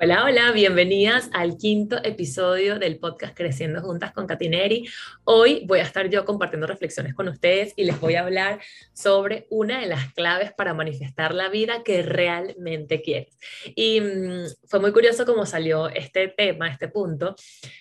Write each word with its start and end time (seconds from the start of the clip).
Hola, 0.00 0.22
hola, 0.22 0.52
bienvenidas 0.52 1.28
al 1.32 1.56
quinto 1.56 1.96
episodio 2.04 2.78
del 2.78 3.00
podcast 3.00 3.36
Creciendo 3.36 3.80
Juntas 3.80 4.12
con 4.12 4.28
Katineri. 4.28 4.88
Hoy 5.24 5.64
voy 5.66 5.80
a 5.80 5.82
estar 5.82 6.08
yo 6.08 6.24
compartiendo 6.24 6.68
reflexiones 6.68 7.14
con 7.14 7.26
ustedes 7.26 7.72
y 7.74 7.82
les 7.82 7.98
voy 7.98 8.14
a 8.14 8.20
hablar 8.20 8.60
sobre 8.92 9.48
una 9.50 9.80
de 9.80 9.86
las 9.86 10.12
claves 10.12 10.52
para 10.52 10.72
manifestar 10.72 11.34
la 11.34 11.48
vida 11.48 11.82
que 11.82 12.02
realmente 12.02 13.02
quieres. 13.02 13.36
Y 13.74 14.00
mmm, 14.00 14.44
fue 14.68 14.78
muy 14.78 14.92
curioso 14.92 15.26
cómo 15.26 15.44
salió 15.46 15.88
este 15.88 16.28
tema, 16.28 16.68
este 16.68 16.86
punto, 16.86 17.34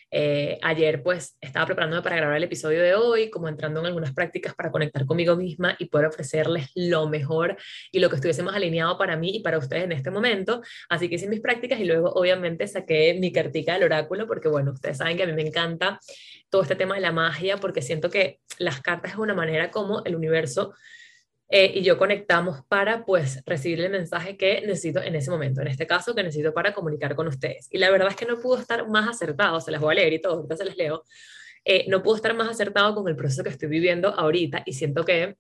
eh, 0.10 0.58
ayer 0.62 1.04
pues 1.04 1.38
estaba 1.42 1.66
preparándome 1.66 2.02
para 2.02 2.16
grabar 2.16 2.38
el 2.38 2.44
episodio 2.44 2.82
de 2.82 2.96
hoy, 2.96 3.30
como 3.30 3.48
entrando 3.48 3.80
en 3.80 3.88
algunas 3.88 4.14
prácticas 4.14 4.56
para 4.56 4.72
conectar 4.72 5.06
conmigo 5.06 5.36
misma 5.36 5.76
y 5.80 5.86
poder 5.86 6.08
ofrecerles 6.08 6.70
lo 6.76 7.08
mejor 7.10 7.58
y 7.92 8.00
lo 8.00 8.10
que 8.10 8.16
estuviese 8.16 8.44
más 8.44 8.56
alineado 8.56 8.98
para 8.98 9.18
mí 9.18 9.38
y 9.38 9.40
para 9.42 9.58
ustedes 9.58 9.84
en 9.84 9.92
este 9.92 10.12
momento. 10.12 10.62
Así 10.90 11.10
que 11.10 11.16
hice 11.16 11.28
mis 11.28 11.42
prácticas 11.42 11.80
y 11.80 11.86
luego 11.86 12.12
obviamente 12.14 12.68
saqué 12.68 13.18
mi 13.20 13.32
cartica 13.32 13.74
del 13.74 13.84
oráculo 13.84 14.28
porque 14.28 14.48
bueno, 14.48 14.72
ustedes 14.72 14.98
saben 14.98 15.18
que 15.18 15.24
a 15.24 15.28
mí 15.28 15.34
me 15.34 15.48
encanta 15.48 16.00
todo 16.50 16.62
este 16.62 16.76
tema 16.76 16.96
de 16.96 17.02
la 17.02 17.12
magia 17.12 17.58
porque 17.58 17.82
siento 17.82 18.10
que 18.10 18.40
las 18.60 18.82
cartas 18.82 19.12
es 19.12 19.18
una 19.18 19.34
manera 19.34 19.72
como 19.72 20.04
el 20.06 20.16
universo 20.16 20.74
eh, 21.50 21.72
y 21.76 21.82
yo 21.82 21.98
conectamos 21.98 22.66
para 22.68 23.06
pues 23.06 23.42
recibir 23.46 23.82
el 23.82 23.92
mensaje 23.92 24.38
que 24.38 24.62
necesito 24.62 25.02
en 25.02 25.16
ese 25.16 25.32
momento, 25.32 25.62
en 25.62 25.68
este 25.68 25.88
caso 25.88 26.14
que 26.14 26.24
necesito 26.24 26.54
para 26.54 26.74
comunicar 26.74 27.16
con 27.16 27.28
ustedes. 27.28 27.68
Y 27.72 27.78
la 27.78 27.90
verdad 27.90 28.10
es 28.10 28.16
que 28.16 28.26
no 28.26 28.40
pudo 28.40 28.60
estar 28.60 28.88
más 28.90 29.08
acertado, 29.08 29.60
se 29.62 29.72
las 29.72 29.82
voy 29.82 29.94
a 29.94 29.96
leer 29.96 30.14
y 30.14 30.22
todo, 30.22 30.34
ahorita 30.34 30.58
se 30.58 30.66
las 30.66 30.78
leo, 30.78 31.04
eh, 31.66 31.86
no 31.88 32.04
pudo 32.04 32.16
estar 32.18 32.34
más 32.36 32.50
acertado 32.50 32.96
con 32.96 33.08
el 33.08 33.16
proceso 33.16 33.44
que 33.44 33.50
estoy 33.50 33.70
viviendo 33.70 34.10
ahorita 34.10 34.64
y 34.66 34.74
siento 34.74 35.04
que 35.04 35.36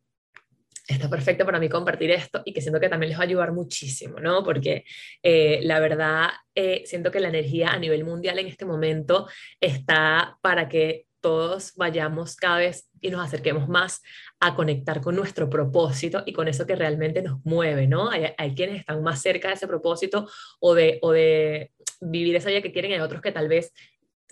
está 0.87 1.09
perfecto 1.09 1.45
para 1.45 1.59
mí 1.59 1.69
compartir 1.69 2.11
esto 2.11 2.41
y 2.45 2.53
que 2.53 2.61
siento 2.61 2.79
que 2.79 2.89
también 2.89 3.09
les 3.09 3.19
va 3.19 3.23
a 3.23 3.27
ayudar 3.27 3.51
muchísimo, 3.51 4.19
¿no? 4.19 4.43
Porque 4.43 4.85
eh, 5.21 5.59
la 5.63 5.79
verdad, 5.79 6.29
eh, 6.55 6.83
siento 6.85 7.11
que 7.11 7.19
la 7.19 7.29
energía 7.29 7.69
a 7.69 7.79
nivel 7.79 8.05
mundial 8.05 8.39
en 8.39 8.47
este 8.47 8.65
momento 8.65 9.27
está 9.59 10.37
para 10.41 10.69
que 10.69 11.05
todos 11.19 11.73
vayamos 11.75 12.35
cada 12.35 12.59
vez 12.59 12.89
y 13.01 13.09
nos 13.09 13.25
acerquemos 13.25 13.67
más 13.67 14.01
a 14.39 14.55
conectar 14.55 15.01
con 15.01 15.15
nuestro 15.15 15.49
propósito 15.49 16.23
y 16.25 16.33
con 16.33 16.47
eso 16.47 16.65
que 16.67 16.75
realmente 16.75 17.21
nos 17.21 17.43
mueve, 17.43 17.87
¿no? 17.87 18.09
Hay, 18.09 18.25
hay 18.37 18.53
quienes 18.55 18.79
están 18.79 19.01
más 19.01 19.21
cerca 19.21 19.47
de 19.47 19.55
ese 19.55 19.67
propósito 19.67 20.29
o 20.59 20.73
de, 20.75 20.99
o 21.01 21.11
de 21.11 21.71
vivir 22.01 22.35
esa 22.35 22.49
vida 22.49 22.61
que 22.61 22.71
quieren, 22.71 22.93
hay 22.93 22.99
otros 22.99 23.21
que 23.21 23.31
tal 23.31 23.47
vez 23.47 23.73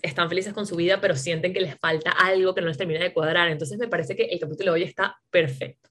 están 0.02 0.28
felices 0.28 0.52
con 0.52 0.66
su 0.66 0.76
vida, 0.76 1.00
pero 1.00 1.16
sienten 1.16 1.52
que 1.52 1.60
les 1.60 1.76
falta 1.78 2.10
algo 2.10 2.54
que 2.54 2.60
no 2.60 2.68
les 2.68 2.78
termina 2.78 3.00
de 3.00 3.12
cuadrar. 3.12 3.48
Entonces 3.48 3.78
me 3.78 3.88
parece 3.88 4.14
que 4.14 4.24
el 4.24 4.38
capítulo 4.38 4.72
de 4.72 4.80
hoy 4.80 4.82
está 4.88 5.16
perfecto. 5.30 5.90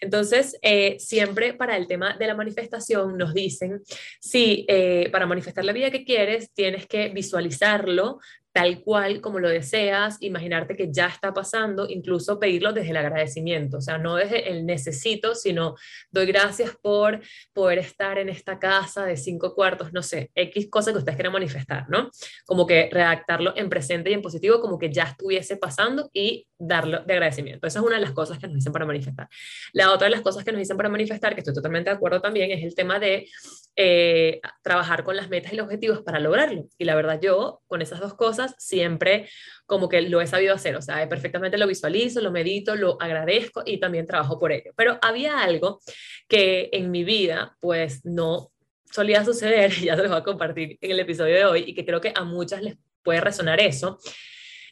Entonces, 0.00 0.58
eh, 0.62 0.96
siempre 0.98 1.54
para 1.54 1.76
el 1.76 1.86
tema 1.86 2.16
de 2.16 2.26
la 2.26 2.34
manifestación 2.34 3.16
nos 3.16 3.32
dicen, 3.32 3.82
sí, 4.20 4.66
eh, 4.68 5.08
para 5.10 5.26
manifestar 5.26 5.64
la 5.64 5.72
vida 5.72 5.90
que 5.90 6.04
quieres, 6.04 6.52
tienes 6.52 6.86
que 6.86 7.08
visualizarlo, 7.08 8.18
tal 8.54 8.82
cual 8.82 9.20
como 9.20 9.40
lo 9.40 9.48
deseas, 9.48 10.16
imaginarte 10.20 10.76
que 10.76 10.92
ya 10.92 11.08
está 11.08 11.34
pasando, 11.34 11.88
incluso 11.88 12.38
pedirlo 12.38 12.72
desde 12.72 12.90
el 12.90 12.96
agradecimiento, 12.98 13.78
o 13.78 13.80
sea, 13.80 13.98
no 13.98 14.14
desde 14.14 14.48
el 14.48 14.64
necesito, 14.64 15.34
sino 15.34 15.74
doy 16.12 16.26
gracias 16.26 16.70
por 16.80 17.20
poder 17.52 17.80
estar 17.80 18.16
en 18.16 18.28
esta 18.28 18.60
casa 18.60 19.04
de 19.06 19.16
cinco 19.16 19.56
cuartos, 19.56 19.92
no 19.92 20.04
sé, 20.04 20.30
X 20.36 20.68
cosa 20.70 20.92
que 20.92 20.98
ustedes 20.98 21.16
quieran 21.16 21.32
manifestar, 21.32 21.86
¿no? 21.88 22.10
Como 22.46 22.64
que 22.64 22.88
redactarlo 22.92 23.54
en 23.56 23.68
presente 23.68 24.10
y 24.10 24.14
en 24.14 24.22
positivo, 24.22 24.60
como 24.60 24.78
que 24.78 24.92
ya 24.92 25.02
estuviese 25.02 25.56
pasando 25.56 26.08
y 26.12 26.46
darlo 26.56 27.02
de 27.04 27.12
agradecimiento. 27.12 27.66
Esa 27.66 27.80
es 27.80 27.84
una 27.84 27.96
de 27.96 28.02
las 28.02 28.12
cosas 28.12 28.38
que 28.38 28.46
nos 28.46 28.54
dicen 28.54 28.72
para 28.72 28.86
manifestar. 28.86 29.28
La 29.72 29.90
otra 29.90 30.06
de 30.06 30.12
las 30.12 30.20
cosas 30.20 30.44
que 30.44 30.52
nos 30.52 30.60
dicen 30.60 30.76
para 30.76 30.88
manifestar, 30.88 31.34
que 31.34 31.40
estoy 31.40 31.54
totalmente 31.54 31.90
de 31.90 31.96
acuerdo 31.96 32.20
también, 32.20 32.52
es 32.52 32.62
el 32.62 32.76
tema 32.76 33.00
de 33.00 33.28
eh, 33.74 34.40
trabajar 34.62 35.02
con 35.02 35.16
las 35.16 35.28
metas 35.28 35.52
y 35.52 35.56
los 35.56 35.64
objetivos 35.64 36.02
para 36.02 36.20
lograrlo. 36.20 36.68
Y 36.78 36.84
la 36.84 36.94
verdad, 36.94 37.18
yo 37.20 37.62
con 37.66 37.82
esas 37.82 37.98
dos 37.98 38.14
cosas 38.14 38.43
siempre 38.58 39.28
como 39.66 39.88
que 39.88 40.02
lo 40.02 40.20
he 40.20 40.26
sabido 40.26 40.54
hacer, 40.54 40.76
o 40.76 40.82
sea, 40.82 41.08
perfectamente 41.08 41.58
lo 41.58 41.66
visualizo, 41.66 42.20
lo 42.20 42.30
medito, 42.30 42.76
lo 42.76 43.00
agradezco 43.00 43.62
y 43.64 43.78
también 43.78 44.06
trabajo 44.06 44.38
por 44.38 44.52
ello. 44.52 44.72
Pero 44.76 44.98
había 45.00 45.40
algo 45.40 45.80
que 46.28 46.68
en 46.72 46.90
mi 46.90 47.04
vida 47.04 47.56
pues 47.60 48.04
no 48.04 48.52
solía 48.90 49.24
suceder, 49.24 49.72
y 49.78 49.84
ya 49.86 49.96
se 49.96 50.02
lo 50.02 50.08
voy 50.08 50.18
a 50.18 50.22
compartir 50.22 50.78
en 50.80 50.90
el 50.90 51.00
episodio 51.00 51.34
de 51.34 51.44
hoy, 51.44 51.64
y 51.66 51.74
que 51.74 51.84
creo 51.84 52.00
que 52.00 52.12
a 52.14 52.24
muchas 52.24 52.62
les 52.62 52.76
puede 53.02 53.20
resonar 53.20 53.60
eso, 53.60 53.98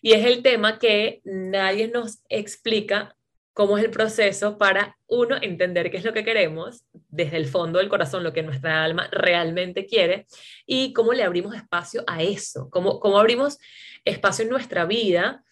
y 0.00 0.12
es 0.12 0.24
el 0.26 0.42
tema 0.42 0.78
que 0.78 1.20
nadie 1.24 1.88
nos 1.88 2.22
explica 2.28 3.16
cómo 3.52 3.76
es 3.76 3.84
el 3.84 3.90
proceso 3.90 4.58
para, 4.58 4.96
uno, 5.06 5.36
entender 5.40 5.90
qué 5.90 5.98
es 5.98 6.04
lo 6.04 6.12
que 6.12 6.24
queremos 6.24 6.84
desde 7.08 7.36
el 7.36 7.46
fondo 7.46 7.78
del 7.78 7.88
corazón, 7.88 8.22
lo 8.22 8.32
que 8.32 8.42
nuestra 8.42 8.82
alma 8.82 9.08
realmente 9.12 9.86
quiere, 9.86 10.26
y 10.66 10.92
cómo 10.92 11.12
le 11.12 11.22
abrimos 11.22 11.54
espacio 11.54 12.02
a 12.06 12.22
eso, 12.22 12.68
cómo, 12.70 13.00
cómo 13.00 13.18
abrimos 13.18 13.58
espacio 14.04 14.44
en 14.44 14.50
nuestra 14.50 14.86
vida 14.86 15.44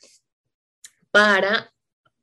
para 1.10 1.72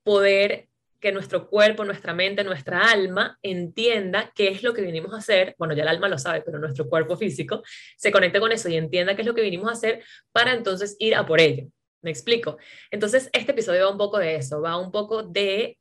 poder 0.04 0.68
que 1.00 1.12
nuestro 1.12 1.48
cuerpo, 1.48 1.86
nuestra 1.86 2.14
mente, 2.14 2.44
nuestra 2.44 2.90
alma 2.90 3.38
entienda 3.44 4.32
qué 4.34 4.48
es 4.48 4.64
lo 4.64 4.74
que 4.74 4.82
vinimos 4.82 5.14
a 5.14 5.18
hacer, 5.18 5.56
bueno, 5.60 5.76
ya 5.76 5.84
el 5.84 5.90
alma 5.90 6.08
lo 6.08 6.18
sabe, 6.18 6.42
pero 6.42 6.58
nuestro 6.58 6.90
cuerpo 6.90 7.16
físico 7.16 7.62
se 7.96 8.12
conecte 8.12 8.40
con 8.40 8.52
eso 8.52 8.68
y 8.70 8.78
entienda 8.78 9.16
qué 9.16 9.22
es 9.22 9.28
lo 9.28 9.36
que 9.36 9.42
vinimos 9.42 9.70
a 9.70 9.74
hacer 9.74 10.04
para 10.32 10.54
entonces 10.54 10.96
ir 11.00 11.16
a 11.16 11.26
por 11.26 11.40
ello. 11.40 11.68
¿Me 12.08 12.12
explico? 12.12 12.58
Entonces, 12.90 13.30
este 13.34 13.52
episodio 13.52 13.84
va 13.84 13.92
un 13.92 13.98
poco 13.98 14.18
de 14.18 14.38
eso, 14.38 14.62
va 14.62 14.78
un 14.78 14.92
poco 14.94 15.24
de 15.24 15.78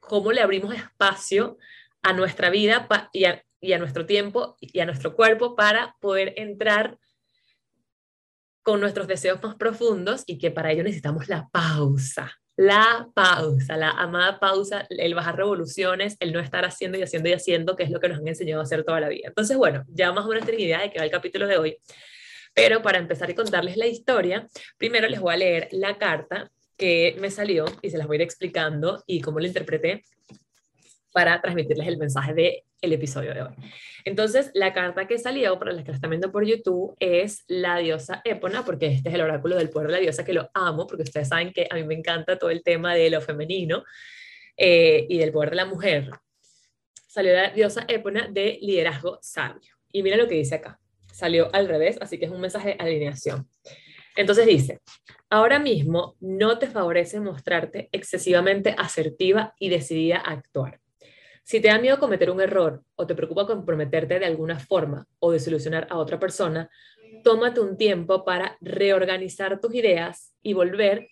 cómo 0.00 0.32
le 0.32 0.40
abrimos 0.40 0.74
espacio 0.74 1.58
a 2.02 2.12
nuestra 2.12 2.50
vida 2.50 2.88
y 3.12 3.24
a, 3.26 3.78
nuestro 3.78 4.04
tiempo 4.04 4.56
y 4.60 4.80
a 4.80 4.84
nuestro 4.84 5.14
cuerpo 5.14 5.54
para 5.54 5.94
poder 6.00 6.34
entrar 6.38 6.98
con 8.64 8.80
nuestros 8.80 9.06
deseos 9.06 9.40
más 9.44 9.54
profundos 9.54 10.24
y 10.26 10.38
que 10.38 10.50
para 10.50 10.72
ello 10.72 10.82
necesitamos 10.82 11.28
la 11.28 11.48
pausa. 11.50 12.32
La 12.56 13.08
pausa, 13.14 13.76
la 13.76 13.90
amada 13.90 14.40
pausa, 14.40 14.88
el 14.90 15.14
bajar 15.14 15.36
revoluciones, 15.36 16.16
el 16.18 16.32
no 16.32 16.40
estar 16.40 16.64
haciendo 16.64 16.98
y 16.98 17.02
haciendo 17.02 17.28
y 17.28 17.34
haciendo, 17.34 17.76
que 17.76 17.84
es 17.84 17.90
lo 17.90 18.00
que 18.00 18.08
nos 18.08 18.18
han 18.18 18.26
enseñado 18.26 18.60
a 18.60 18.64
hacer 18.64 18.82
toda 18.82 18.98
la 18.98 19.08
vida. 19.08 19.28
Entonces, 19.28 19.56
bueno, 19.56 19.84
ya 19.86 20.10
más 20.10 20.24
o 20.24 20.28
menos 20.30 20.44
tienen 20.44 20.66
idea 20.66 20.80
de 20.80 20.90
que 20.90 20.98
va 20.98 21.04
el 21.04 21.12
capítulo 21.12 21.46
de 21.46 21.58
hoy. 21.58 21.78
Pero 22.54 22.82
para 22.82 22.98
empezar 22.98 23.30
y 23.30 23.34
contarles 23.34 23.76
la 23.76 23.86
historia, 23.86 24.48
primero 24.76 25.08
les 25.08 25.20
voy 25.20 25.34
a 25.34 25.36
leer 25.36 25.68
la 25.72 25.98
carta 25.98 26.50
que 26.76 27.16
me 27.20 27.30
salió 27.30 27.66
y 27.82 27.90
se 27.90 27.98
las 27.98 28.06
voy 28.06 28.16
a 28.16 28.18
ir 28.18 28.22
explicando 28.22 29.02
y 29.06 29.20
cómo 29.20 29.38
la 29.38 29.48
interpreté 29.48 30.02
para 31.12 31.40
transmitirles 31.40 31.86
el 31.86 31.98
mensaje 31.98 32.34
del 32.34 32.62
el 32.80 32.94
episodio 32.94 33.34
de 33.34 33.42
hoy. 33.42 33.52
Entonces, 34.06 34.50
la 34.54 34.72
carta 34.72 35.06
que 35.06 35.18
salió, 35.18 35.58
para 35.58 35.72
las 35.72 35.84
que 35.84 35.90
la 35.90 35.96
están 35.96 36.08
viendo 36.08 36.32
por 36.32 36.46
YouTube, 36.46 36.96
es 36.98 37.44
la 37.46 37.76
diosa 37.76 38.22
Épona, 38.24 38.64
porque 38.64 38.86
este 38.86 39.10
es 39.10 39.14
el 39.14 39.20
oráculo 39.20 39.56
del 39.56 39.68
poder 39.68 39.88
de 39.88 39.92
la 39.92 39.98
diosa, 39.98 40.24
que 40.24 40.32
lo 40.32 40.50
amo, 40.54 40.86
porque 40.86 41.02
ustedes 41.02 41.28
saben 41.28 41.52
que 41.52 41.68
a 41.70 41.74
mí 41.74 41.84
me 41.84 41.94
encanta 41.94 42.38
todo 42.38 42.48
el 42.48 42.62
tema 42.62 42.94
de 42.94 43.10
lo 43.10 43.20
femenino 43.20 43.84
eh, 44.56 45.06
y 45.10 45.18
del 45.18 45.30
poder 45.30 45.50
de 45.50 45.56
la 45.56 45.66
mujer. 45.66 46.08
Salió 47.06 47.34
la 47.34 47.50
diosa 47.50 47.84
Épona 47.86 48.28
de 48.30 48.58
liderazgo 48.62 49.18
sabio. 49.20 49.74
Y 49.92 50.02
mira 50.02 50.16
lo 50.16 50.26
que 50.26 50.36
dice 50.36 50.54
acá 50.54 50.80
salió 51.12 51.48
al 51.54 51.68
revés, 51.68 51.98
así 52.00 52.18
que 52.18 52.26
es 52.26 52.30
un 52.30 52.40
mensaje 52.40 52.70
de 52.70 52.76
alineación. 52.78 53.48
Entonces 54.16 54.46
dice, 54.46 54.80
ahora 55.28 55.58
mismo 55.58 56.16
no 56.20 56.58
te 56.58 56.66
favorece 56.66 57.20
mostrarte 57.20 57.88
excesivamente 57.92 58.74
asertiva 58.76 59.54
y 59.58 59.68
decidida 59.68 60.18
a 60.18 60.32
actuar. 60.32 60.80
Si 61.44 61.60
te 61.60 61.68
da 61.68 61.78
miedo 61.78 61.98
cometer 61.98 62.30
un 62.30 62.40
error 62.40 62.82
o 62.96 63.06
te 63.06 63.14
preocupa 63.14 63.46
comprometerte 63.46 64.18
de 64.18 64.26
alguna 64.26 64.58
forma 64.58 65.06
o 65.18 65.32
desilusionar 65.32 65.86
a 65.90 65.98
otra 65.98 66.18
persona, 66.18 66.70
tómate 67.24 67.60
un 67.60 67.76
tiempo 67.76 68.24
para 68.24 68.56
reorganizar 68.60 69.60
tus 69.60 69.74
ideas 69.74 70.34
y 70.42 70.52
volver 70.52 71.08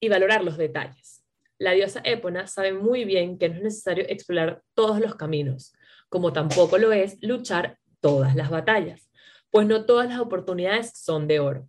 y 0.00 0.08
valorar 0.08 0.44
los 0.44 0.56
detalles. 0.56 1.24
La 1.58 1.72
diosa 1.72 2.00
Épona 2.04 2.46
sabe 2.46 2.72
muy 2.72 3.04
bien 3.04 3.36
que 3.38 3.48
no 3.48 3.56
es 3.56 3.62
necesario 3.62 4.04
explorar 4.08 4.62
todos 4.74 5.00
los 5.00 5.16
caminos, 5.16 5.74
como 6.08 6.32
tampoco 6.32 6.78
lo 6.78 6.92
es 6.92 7.18
luchar 7.20 7.78
todas 8.00 8.34
las 8.34 8.50
batallas, 8.50 9.10
pues 9.50 9.66
no 9.66 9.84
todas 9.84 10.08
las 10.08 10.20
oportunidades 10.20 10.92
son 10.94 11.26
de 11.26 11.40
oro. 11.40 11.68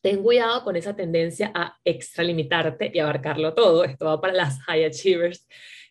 Ten 0.00 0.22
cuidado 0.22 0.62
con 0.62 0.76
esa 0.76 0.94
tendencia 0.94 1.50
a 1.54 1.78
extralimitarte 1.84 2.90
y 2.94 3.00
abarcarlo 3.00 3.54
todo. 3.54 3.84
Esto 3.84 4.04
va 4.04 4.20
para 4.20 4.34
las 4.34 4.60
high 4.62 4.84
achievers 4.84 5.48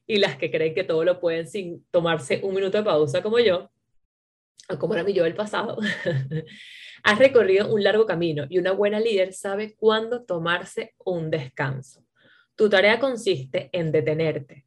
y 0.07 0.17
las 0.17 0.37
que 0.37 0.51
creen 0.51 0.73
que 0.73 0.83
todo 0.83 1.03
lo 1.03 1.19
pueden 1.19 1.47
sin 1.47 1.85
tomarse 1.91 2.39
un 2.43 2.55
minuto 2.55 2.77
de 2.77 2.83
pausa 2.83 3.21
como 3.21 3.39
yo, 3.39 3.69
o 4.69 4.79
como 4.79 4.93
era 4.93 5.03
mi 5.03 5.13
yo 5.13 5.23
del 5.23 5.35
pasado. 5.35 5.77
Has 7.03 7.19
recorrido 7.19 7.71
un 7.73 7.83
largo 7.83 8.05
camino 8.05 8.45
y 8.49 8.57
una 8.57 8.71
buena 8.71 8.99
líder 8.99 9.33
sabe 9.33 9.75
cuándo 9.75 10.23
tomarse 10.23 10.95
un 11.03 11.29
descanso. 11.29 12.03
Tu 12.55 12.69
tarea 12.69 12.99
consiste 12.99 13.69
en 13.73 13.91
detenerte, 13.91 14.65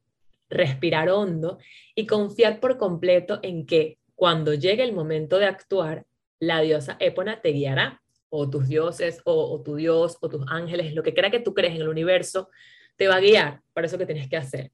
respirar 0.48 1.08
hondo 1.08 1.58
y 1.94 2.06
confiar 2.06 2.60
por 2.60 2.76
completo 2.76 3.40
en 3.42 3.66
que 3.66 3.97
cuando 4.18 4.52
llegue 4.52 4.82
el 4.82 4.92
momento 4.92 5.38
de 5.38 5.46
actuar, 5.46 6.04
la 6.40 6.60
diosa 6.60 6.96
Épona 6.98 7.40
te 7.40 7.50
guiará, 7.50 8.02
o 8.30 8.50
tus 8.50 8.66
dioses, 8.66 9.20
o, 9.24 9.62
tu 9.62 9.76
dios, 9.76 10.18
o 10.20 10.28
tus 10.28 10.44
ángeles, 10.48 10.92
lo 10.92 11.04
que 11.04 11.14
crea 11.14 11.30
que 11.30 11.38
tú 11.38 11.54
crees 11.54 11.76
en 11.76 11.82
el 11.82 11.88
universo, 11.88 12.50
te 12.96 13.06
va 13.06 13.14
a 13.14 13.20
guiar 13.20 13.60
para 13.72 13.86
eso 13.86 13.96
que 13.96 14.06
tienes 14.06 14.28
que 14.28 14.36
hacer. 14.36 14.72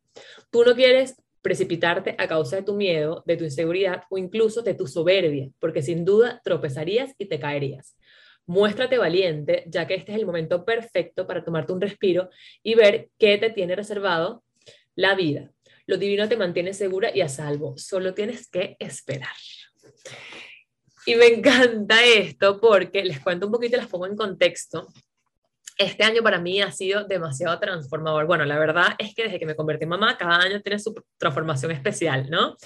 Tú 0.50 0.64
no 0.64 0.74
quieres 0.74 1.16
precipitarte 1.42 2.14
a 2.16 2.26
causa 2.26 2.56
de 2.56 2.62
tu 2.62 2.72
miedo, 2.72 3.22
de 3.26 3.36
tu 3.36 3.44
inseguridad 3.44 4.04
o 4.08 4.16
incluso 4.16 4.62
de 4.62 4.72
tu 4.72 4.86
soberbia, 4.86 5.50
porque 5.58 5.82
sin 5.82 6.06
duda 6.06 6.40
tropezarías 6.42 7.14
y 7.18 7.26
te 7.26 7.38
caerías. 7.38 7.98
Muéstrate 8.46 8.96
valiente, 8.96 9.64
ya 9.66 9.86
que 9.86 9.94
este 9.94 10.12
es 10.12 10.18
el 10.18 10.24
momento 10.24 10.64
perfecto 10.64 11.26
para 11.26 11.44
tomarte 11.44 11.74
un 11.74 11.82
respiro 11.82 12.30
y 12.62 12.76
ver 12.76 13.10
qué 13.18 13.36
te 13.36 13.50
tiene 13.50 13.76
reservado 13.76 14.42
la 14.94 15.14
vida. 15.14 15.53
Lo 15.86 15.96
divino 15.96 16.28
te 16.28 16.36
mantiene 16.36 16.72
segura 16.72 17.10
y 17.14 17.20
a 17.20 17.28
salvo. 17.28 17.76
Solo 17.76 18.14
tienes 18.14 18.48
que 18.48 18.76
esperar. 18.78 19.34
Y 21.06 21.16
me 21.16 21.26
encanta 21.26 22.02
esto 22.02 22.60
porque 22.60 23.04
les 23.04 23.20
cuento 23.20 23.46
un 23.46 23.52
poquito, 23.52 23.76
les 23.76 23.86
pongo 23.86 24.06
en 24.06 24.16
contexto. 24.16 24.86
Este 25.76 26.04
año 26.04 26.22
para 26.22 26.40
mí 26.40 26.62
ha 26.62 26.70
sido 26.70 27.04
demasiado 27.04 27.58
transformador. 27.58 28.26
Bueno, 28.26 28.44
la 28.44 28.58
verdad 28.58 28.94
es 28.98 29.14
que 29.14 29.24
desde 29.24 29.38
que 29.38 29.46
me 29.46 29.56
convertí 29.56 29.84
en 29.84 29.90
mamá, 29.90 30.16
cada 30.16 30.38
año 30.38 30.62
tiene 30.62 30.78
su 30.78 30.94
transformación 31.18 31.72
especial, 31.72 32.30
¿no? 32.30 32.56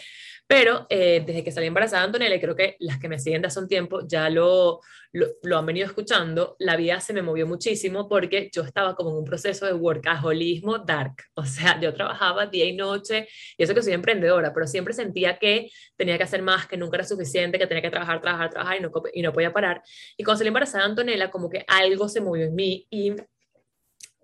Pero 0.48 0.86
eh, 0.88 1.22
desde 1.26 1.44
que 1.44 1.52
salí 1.52 1.66
embarazada 1.66 2.04
Antonella, 2.04 2.34
y 2.34 2.40
creo 2.40 2.56
que 2.56 2.76
las 2.80 2.98
que 2.98 3.06
me 3.06 3.18
siguen 3.18 3.42
de 3.42 3.48
hace 3.48 3.60
un 3.60 3.68
tiempo 3.68 4.00
ya 4.08 4.30
lo, 4.30 4.80
lo, 5.12 5.58
han 5.58 5.66
venido 5.66 5.86
escuchando, 5.86 6.56
la 6.58 6.74
vida 6.76 7.00
se 7.00 7.12
me 7.12 7.20
movió 7.20 7.46
muchísimo 7.46 8.08
porque 8.08 8.48
yo 8.50 8.62
estaba 8.62 8.94
como 8.94 9.10
en 9.10 9.16
un 9.16 9.24
proceso 9.24 9.66
de 9.66 9.74
workaholismo 9.74 10.78
dark. 10.78 11.16
O 11.34 11.44
sea, 11.44 11.78
yo 11.80 11.92
trabajaba 11.92 12.46
día 12.46 12.64
y 12.64 12.74
noche, 12.74 13.28
y 13.58 13.62
eso 13.62 13.74
que 13.74 13.82
soy 13.82 13.92
emprendedora, 13.92 14.54
pero 14.54 14.66
siempre 14.66 14.94
sentía 14.94 15.38
que 15.38 15.70
tenía 15.96 16.16
que 16.16 16.24
hacer 16.24 16.40
más, 16.40 16.66
que 16.66 16.78
nunca 16.78 16.96
era 16.96 17.04
suficiente, 17.04 17.58
que 17.58 17.66
tenía 17.66 17.82
que 17.82 17.90
trabajar, 17.90 18.20
trabajar, 18.22 18.50
trabajar 18.50 18.78
y 18.78 18.80
no, 18.80 18.90
y 19.12 19.20
no 19.20 19.34
podía 19.34 19.52
parar. 19.52 19.82
Y 20.16 20.24
cuando 20.24 20.38
salí 20.38 20.48
embarazada 20.48 20.86
Antonella, 20.86 21.30
como 21.30 21.50
que 21.50 21.64
algo 21.68 22.08
se 22.08 22.22
movió 22.22 22.46
en 22.46 22.54
mí 22.54 22.86
y 22.88 23.14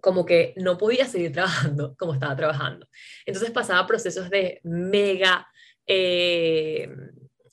como 0.00 0.26
que 0.26 0.54
no 0.56 0.76
podía 0.76 1.06
seguir 1.06 1.32
trabajando 1.32 1.94
como 1.98 2.14
estaba 2.14 2.34
trabajando. 2.36 2.86
Entonces 3.26 3.50
pasaba 3.50 3.86
procesos 3.86 4.30
de 4.30 4.60
mega 4.62 5.48
eh, 5.86 6.88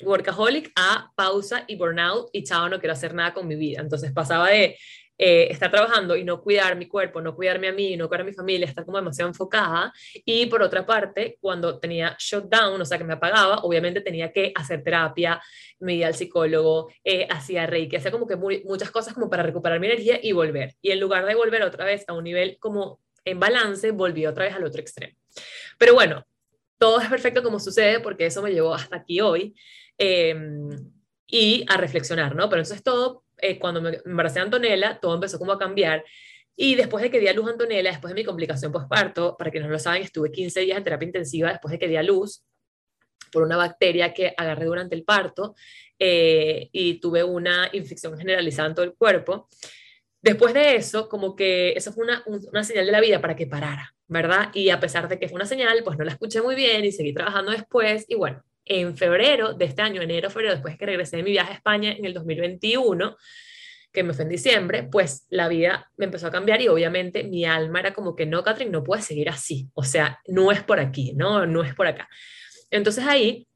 workaholic 0.03 0.71
a 0.75 1.11
pausa 1.15 1.63
y 1.67 1.75
burnout 1.75 2.29
y 2.33 2.43
chao, 2.43 2.69
no 2.69 2.79
quiero 2.79 2.93
hacer 2.93 3.13
nada 3.13 3.33
con 3.33 3.47
mi 3.47 3.55
vida. 3.55 3.81
Entonces 3.81 4.11
pasaba 4.11 4.49
de 4.49 4.77
eh, 5.23 5.51
estar 5.51 5.69
trabajando 5.69 6.15
y 6.15 6.23
no 6.23 6.41
cuidar 6.41 6.75
mi 6.75 6.87
cuerpo, 6.87 7.21
no 7.21 7.35
cuidarme 7.35 7.67
a 7.67 7.71
mí, 7.71 7.95
no 7.95 8.07
cuidar 8.07 8.21
a 8.21 8.23
mi 8.23 8.33
familia, 8.33 8.65
estar 8.65 8.83
como 8.83 8.97
demasiado 8.97 9.29
enfocada. 9.29 9.93
Y 10.25 10.47
por 10.47 10.63
otra 10.63 10.83
parte, 10.83 11.37
cuando 11.39 11.77
tenía 11.79 12.15
shutdown, 12.17 12.81
o 12.81 12.85
sea, 12.85 12.97
que 12.97 13.03
me 13.03 13.13
apagaba, 13.13 13.59
obviamente 13.59 14.01
tenía 14.01 14.31
que 14.31 14.51
hacer 14.55 14.83
terapia, 14.83 15.39
me 15.79 15.93
iba 15.93 16.07
al 16.07 16.15
psicólogo, 16.15 16.91
eh, 17.03 17.27
hacía 17.29 17.67
reiki, 17.67 17.97
hacía 17.97 18.09
como 18.09 18.25
que 18.25 18.35
muchas 18.35 18.89
cosas 18.89 19.13
como 19.13 19.29
para 19.29 19.43
recuperar 19.43 19.79
mi 19.79 19.85
energía 19.85 20.19
y 20.19 20.31
volver. 20.31 20.73
Y 20.81 20.89
en 20.89 20.99
lugar 20.99 21.23
de 21.27 21.35
volver 21.35 21.61
otra 21.61 21.85
vez 21.85 22.03
a 22.07 22.13
un 22.13 22.23
nivel 22.23 22.57
como 22.59 22.99
en 23.23 23.39
balance, 23.39 23.91
volví 23.91 24.25
otra 24.25 24.45
vez 24.45 24.55
al 24.55 24.63
otro 24.63 24.81
extremo. 24.81 25.15
Pero 25.77 25.93
bueno, 25.93 26.25
todo 26.81 26.99
es 26.99 27.09
perfecto 27.09 27.43
como 27.43 27.59
sucede 27.59 27.99
porque 27.99 28.25
eso 28.25 28.41
me 28.41 28.51
llevó 28.51 28.73
hasta 28.73 28.95
aquí 28.95 29.21
hoy 29.21 29.53
em, 29.99 30.67
y 31.27 31.63
a 31.69 31.77
reflexionar, 31.77 32.35
¿no? 32.35 32.49
Pero 32.49 32.63
entonces 32.63 32.83
todo, 32.83 33.23
eh, 33.37 33.59
cuando 33.59 33.83
me 33.83 33.99
embaracé 34.03 34.39
a 34.39 34.41
Antonella, 34.41 34.99
todo 34.99 35.13
empezó 35.13 35.37
como 35.37 35.51
a 35.51 35.59
cambiar. 35.59 36.03
Y 36.55 36.73
después 36.73 37.03
de 37.03 37.11
que 37.11 37.19
di 37.19 37.27
a 37.27 37.33
luz 37.33 37.47
a 37.47 37.51
Antonella, 37.51 37.91
después 37.91 38.09
de 38.09 38.19
mi 38.19 38.25
complicación 38.25 38.71
postparto, 38.71 39.37
para 39.37 39.51
quienes 39.51 39.67
no 39.67 39.73
lo 39.73 39.77
saben, 39.77 40.01
estuve 40.01 40.31
15 40.31 40.61
días 40.61 40.75
en 40.75 40.83
terapia 40.83 41.05
intensiva 41.05 41.51
después 41.51 41.71
de 41.71 41.77
que 41.77 41.87
di 41.87 41.97
a 41.97 42.03
luz 42.03 42.43
por 43.31 43.43
una 43.43 43.57
bacteria 43.57 44.11
que 44.11 44.33
agarré 44.35 44.65
durante 44.65 44.95
el 44.95 45.03
parto 45.03 45.53
eh, 45.99 46.67
y 46.71 46.99
tuve 46.99 47.23
una 47.23 47.69
infección 47.73 48.17
generalizada 48.17 48.69
en 48.69 48.75
todo 48.75 48.85
el 48.85 48.95
cuerpo. 48.95 49.47
Después 50.19 50.55
de 50.55 50.77
eso, 50.77 51.07
como 51.07 51.35
que 51.35 51.73
eso 51.73 51.93
fue 51.93 52.05
una, 52.05 52.23
una 52.25 52.63
señal 52.63 52.87
de 52.87 52.91
la 52.91 53.01
vida 53.01 53.21
para 53.21 53.35
que 53.35 53.45
parara, 53.45 53.93
¿verdad? 54.11 54.51
Y 54.53 54.71
a 54.71 54.79
pesar 54.81 55.07
de 55.07 55.17
que 55.17 55.29
fue 55.29 55.37
una 55.37 55.45
señal, 55.45 55.81
pues 55.85 55.97
no 55.97 56.03
la 56.03 56.11
escuché 56.11 56.41
muy 56.41 56.53
bien 56.53 56.83
y 56.83 56.91
seguí 56.91 57.13
trabajando 57.13 57.51
después. 57.51 58.03
Y 58.09 58.15
bueno, 58.15 58.43
en 58.65 58.97
febrero 58.97 59.53
de 59.53 59.63
este 59.63 59.81
año, 59.81 60.01
enero, 60.01 60.29
febrero, 60.29 60.53
después 60.53 60.77
que 60.77 60.85
regresé 60.85 61.15
de 61.15 61.23
mi 61.23 61.31
viaje 61.31 61.53
a 61.53 61.55
España 61.55 61.93
en 61.93 62.03
el 62.03 62.13
2021, 62.13 63.15
que 63.93 64.03
me 64.03 64.13
fue 64.13 64.23
en 64.23 64.29
diciembre, 64.29 64.83
pues 64.83 65.27
la 65.29 65.47
vida 65.47 65.89
me 65.95 66.05
empezó 66.05 66.27
a 66.27 66.31
cambiar 66.31 66.61
y 66.61 66.67
obviamente 66.67 67.23
mi 67.23 67.45
alma 67.45 67.79
era 67.79 67.93
como 67.93 68.13
que 68.13 68.25
no, 68.25 68.43
Catherine, 68.43 68.71
no 68.71 68.83
puedes 68.83 69.05
seguir 69.05 69.29
así. 69.29 69.69
O 69.75 69.83
sea, 69.83 70.19
no 70.27 70.51
es 70.51 70.61
por 70.61 70.81
aquí, 70.81 71.13
no, 71.13 71.45
no 71.45 71.63
es 71.63 71.73
por 71.73 71.87
acá. 71.87 72.09
Entonces 72.69 73.05
ahí 73.05 73.47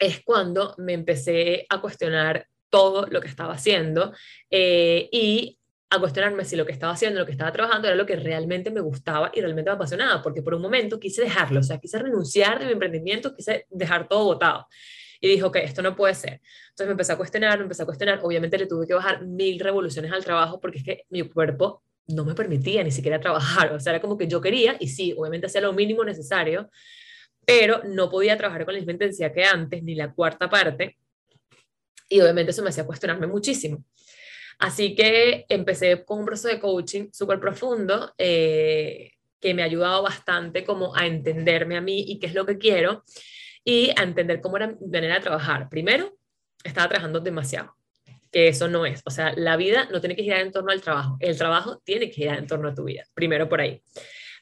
es 0.00 0.20
cuando 0.24 0.74
me 0.78 0.94
empecé 0.94 1.64
a 1.68 1.80
cuestionar 1.80 2.48
todo 2.70 3.06
lo 3.06 3.20
que 3.20 3.28
estaba 3.28 3.54
haciendo 3.54 4.12
eh, 4.50 5.08
y 5.12 5.59
a 5.90 5.98
cuestionarme 5.98 6.44
si 6.44 6.54
lo 6.54 6.64
que 6.64 6.72
estaba 6.72 6.92
haciendo, 6.92 7.18
lo 7.18 7.26
que 7.26 7.32
estaba 7.32 7.52
trabajando 7.52 7.88
era 7.88 7.96
lo 7.96 8.06
que 8.06 8.14
realmente 8.14 8.70
me 8.70 8.80
gustaba 8.80 9.32
y 9.34 9.40
realmente 9.40 9.70
me 9.70 9.74
apasionaba, 9.74 10.22
porque 10.22 10.40
por 10.40 10.54
un 10.54 10.62
momento 10.62 11.00
quise 11.00 11.22
dejarlo, 11.22 11.60
o 11.60 11.62
sea, 11.64 11.78
quise 11.78 11.98
renunciar 11.98 12.60
de 12.60 12.66
mi 12.66 12.72
emprendimiento, 12.72 13.34
quise 13.34 13.66
dejar 13.70 14.06
todo 14.06 14.24
botado. 14.24 14.66
Y 15.20 15.28
dijo, 15.28 15.52
que 15.52 15.62
esto 15.62 15.82
no 15.82 15.94
puede 15.94 16.14
ser. 16.14 16.40
Entonces 16.70 16.86
me 16.86 16.92
empecé 16.92 17.12
a 17.12 17.16
cuestionar, 17.16 17.58
me 17.58 17.64
empecé 17.64 17.82
a 17.82 17.84
cuestionar. 17.86 18.20
Obviamente 18.22 18.56
le 18.56 18.66
tuve 18.66 18.86
que 18.86 18.94
bajar 18.94 19.26
mil 19.26 19.60
revoluciones 19.60 20.10
al 20.12 20.24
trabajo 20.24 20.58
porque 20.58 20.78
es 20.78 20.84
que 20.84 21.04
mi 21.10 21.28
cuerpo 21.28 21.82
no 22.06 22.24
me 22.24 22.34
permitía 22.34 22.82
ni 22.82 22.90
siquiera 22.90 23.20
trabajar. 23.20 23.72
O 23.74 23.80
sea, 23.80 23.92
era 23.92 24.00
como 24.00 24.16
que 24.16 24.26
yo 24.26 24.40
quería, 24.40 24.76
y 24.80 24.88
sí, 24.88 25.14
obviamente 25.18 25.46
hacía 25.46 25.60
lo 25.60 25.74
mínimo 25.74 26.04
necesario, 26.04 26.70
pero 27.44 27.82
no 27.84 28.08
podía 28.08 28.36
trabajar 28.38 28.64
con 28.64 28.72
la 28.72 28.80
misma 28.80 28.92
intensidad 28.92 29.32
que 29.34 29.44
antes, 29.44 29.82
ni 29.82 29.94
la 29.94 30.10
cuarta 30.10 30.48
parte. 30.48 30.96
Y 32.08 32.20
obviamente 32.20 32.52
eso 32.52 32.62
me 32.62 32.70
hacía 32.70 32.86
cuestionarme 32.86 33.26
muchísimo. 33.26 33.84
Así 34.60 34.94
que 34.94 35.46
empecé 35.48 36.04
con 36.04 36.20
un 36.20 36.26
proceso 36.26 36.48
de 36.48 36.60
coaching 36.60 37.08
súper 37.12 37.40
profundo 37.40 38.12
eh, 38.18 39.12
que 39.40 39.54
me 39.54 39.62
ha 39.62 39.64
ayudado 39.64 40.02
bastante 40.02 40.64
como 40.64 40.94
a 40.94 41.06
entenderme 41.06 41.78
a 41.78 41.80
mí 41.80 42.04
y 42.06 42.18
qué 42.18 42.26
es 42.26 42.34
lo 42.34 42.44
que 42.44 42.58
quiero 42.58 43.02
y 43.64 43.90
a 43.96 44.02
entender 44.02 44.42
cómo 44.42 44.58
era 44.58 44.66
mi 44.66 44.76
manera 44.86 45.14
de 45.14 45.22
trabajar. 45.22 45.70
Primero, 45.70 46.14
estaba 46.62 46.90
trabajando 46.90 47.20
demasiado, 47.20 47.74
que 48.30 48.48
eso 48.48 48.68
no 48.68 48.84
es. 48.84 49.00
O 49.06 49.10
sea, 49.10 49.32
la 49.34 49.56
vida 49.56 49.88
no 49.90 50.00
tiene 50.00 50.14
que 50.14 50.24
girar 50.24 50.40
en 50.40 50.52
torno 50.52 50.72
al 50.72 50.82
trabajo, 50.82 51.16
el 51.20 51.38
trabajo 51.38 51.78
tiene 51.82 52.08
que 52.08 52.16
girar 52.16 52.38
en 52.38 52.46
torno 52.46 52.68
a 52.68 52.74
tu 52.74 52.84
vida. 52.84 53.04
Primero 53.14 53.48
por 53.48 53.62
ahí. 53.62 53.82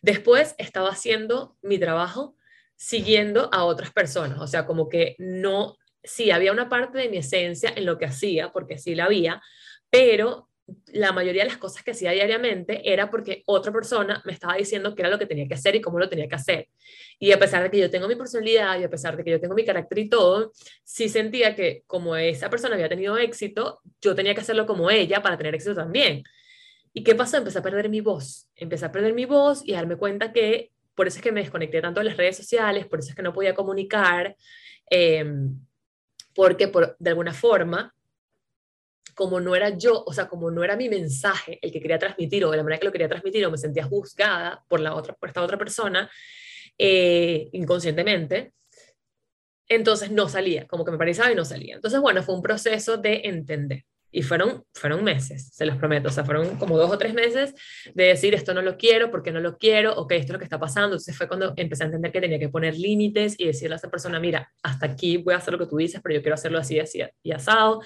Después, 0.03 0.56
estaba 0.59 0.91
haciendo 0.91 1.56
mi 1.62 1.79
trabajo 1.79 2.37
siguiendo 2.75 3.50
a 3.53 3.65
otras 3.65 3.93
personas, 3.93 4.41
o 4.41 4.49
sea, 4.49 4.67
como 4.67 4.88
que 4.88 5.15
no, 5.19 5.76
sí, 6.03 6.32
había 6.32 6.50
una 6.50 6.69
parte 6.69 6.99
de 6.99 7.09
mi 7.09 7.19
esencia 7.19 7.73
en 7.76 7.87
lo 7.87 7.99
que 7.99 8.06
hacía, 8.06 8.50
porque 8.53 8.79
sí 8.79 8.97
la 8.97 9.05
había, 9.05 9.43
pero 9.90 10.49
la 10.93 11.12
mayoría 11.12 11.43
de 11.44 11.49
las 11.49 11.58
cosas 11.58 11.82
que 11.82 11.93
hacía 11.93 12.11
diariamente 12.12 12.93
era 12.93 13.11
porque 13.11 13.43
otra 13.46 13.73
persona 13.73 14.23
me 14.26 14.32
estaba 14.32 14.55
diciendo 14.55 14.94
qué 14.94 15.02
era 15.02 15.11
lo 15.11 15.19
que 15.19 15.26
tenía 15.26 15.49
que 15.49 15.55
hacer 15.55 15.75
y 15.76 15.81
cómo 15.81 15.99
lo 15.99 16.08
tenía 16.08 16.29
que 16.29 16.35
hacer. 16.35 16.69
Y 17.19 17.32
a 17.32 17.38
pesar 17.38 17.62
de 17.62 17.70
que 17.70 17.79
yo 17.79 17.90
tengo 17.90 18.06
mi 18.06 18.17
personalidad 18.17 18.79
y 18.79 18.85
a 18.85 18.90
pesar 18.90 19.17
de 19.17 19.25
que 19.25 19.31
yo 19.31 19.40
tengo 19.40 19.55
mi 19.55 19.64
carácter 19.64 19.99
y 19.99 20.08
todo, 20.08 20.52
sí 20.85 21.08
sentía 21.08 21.55
que 21.55 21.85
como 21.87 22.17
esa 22.17 22.50
persona 22.50 22.74
había 22.74 22.89
tenido 22.89 23.17
éxito, 23.17 23.81
yo 24.01 24.15
tenía 24.15 24.34
que 24.34 24.41
hacerlo 24.41 24.67
como 24.67 24.91
ella 24.91 25.22
para 25.22 25.39
tener 25.39 25.55
éxito 25.55 25.74
también. 25.74 26.22
¿Y 26.93 27.03
qué 27.03 27.15
pasó? 27.15 27.39
Empecé 27.39 27.58
a 27.58 27.63
perder 27.63 27.89
mi 27.89 28.01
voz. 28.01 28.48
Empecé 28.55 28.84
a 28.86 28.93
perder 28.93 29.15
mi 29.15 29.24
voz 29.24 29.63
y 29.65 29.72
a 29.72 29.77
darme 29.77 29.96
cuenta 29.96 30.32
que 30.32 30.72
por 30.94 31.06
eso 31.06 31.19
es 31.19 31.22
que 31.22 31.32
me 31.32 31.41
desconecté 31.41 31.81
tanto 31.81 32.01
de 32.01 32.05
las 32.05 32.17
redes 32.17 32.36
sociales, 32.36 32.86
por 32.86 32.98
eso 32.98 33.10
es 33.10 33.15
que 33.15 33.22
no 33.22 33.32
podía 33.32 33.55
comunicar, 33.55 34.36
em, 34.91 35.56
porque 36.34 36.67
por, 36.67 36.96
de 36.98 37.10
alguna 37.10 37.32
forma 37.32 37.94
como 39.19 39.41
no 39.41 39.56
era 39.56 39.77
yo, 39.77 40.05
o 40.06 40.13
sea, 40.13 40.29
como 40.29 40.48
no 40.48 40.63
era 40.63 40.77
mi 40.77 40.89
mensaje 40.89 41.58
el 41.60 41.72
que 41.72 41.81
quería 41.81 41.98
transmitir 41.98 42.44
o 42.44 42.53
de 42.53 42.56
la 42.56 42.63
manera 42.63 42.79
que 42.79 42.87
lo 42.87 42.93
quería 42.93 43.08
transmitir 43.08 43.44
o 43.44 43.51
me 43.51 43.58
sentía 43.58 43.82
juzgada 43.82 44.65
por, 44.69 44.79
la 44.79 44.94
otra, 44.94 45.13
por 45.15 45.29
esta 45.29 45.43
otra 45.43 45.58
persona 45.58 46.08
eh, 46.79 47.48
inconscientemente, 47.51 48.53
entonces 49.67 50.13
no 50.13 50.29
salía, 50.29 50.69
como 50.69 50.84
que 50.84 50.93
me 50.93 50.98
parecía 50.98 51.32
y 51.32 51.34
no 51.34 51.44
salía. 51.44 51.75
Entonces, 51.75 51.98
bueno, 52.01 52.22
fue 52.22 52.37
un 52.37 52.43
proceso 52.43 52.96
de 52.96 53.22
entender. 53.25 53.84
Y 54.10 54.22
fueron, 54.22 54.65
fueron 54.72 55.05
meses, 55.05 55.50
se 55.53 55.67
los 55.67 55.77
prometo, 55.77 56.08
o 56.08 56.12
sea, 56.12 56.24
fueron 56.24 56.56
como 56.56 56.79
dos 56.79 56.91
o 56.91 56.96
tres 56.96 57.12
meses 57.12 57.55
de 57.94 58.05
decir 58.05 58.34
esto 58.34 58.55
no 58.55 58.62
lo 58.62 58.77
quiero, 58.77 59.10
porque 59.10 59.32
no 59.32 59.41
lo 59.41 59.58
quiero, 59.58 59.94
ok, 59.96 60.12
esto 60.12 60.27
es 60.27 60.32
lo 60.32 60.38
que 60.38 60.44
está 60.44 60.58
pasando. 60.58 60.88
Entonces 60.88 61.17
fue 61.17 61.29
cuando 61.29 61.53
empecé 61.56 61.82
a 61.82 61.86
entender 61.86 62.10
que 62.12 62.20
tenía 62.20 62.38
que 62.38 62.48
poner 62.48 62.74
límites 62.74 63.34
y 63.38 63.46
decirle 63.46 63.74
a 63.74 63.77
esa 63.77 63.91
persona, 63.91 64.19
mira, 64.19 64.50
hasta 64.62 64.86
aquí 64.86 65.19
voy 65.19 65.34
a 65.34 65.38
hacer 65.38 65.53
lo 65.53 65.58
que 65.58 65.67
tú 65.67 65.77
dices, 65.77 66.00
pero 66.03 66.15
yo 66.15 66.22
quiero 66.22 66.34
hacerlo 66.34 66.58
así, 66.58 66.79
así 66.79 67.00
y 67.22 67.32
asado. 67.32 67.82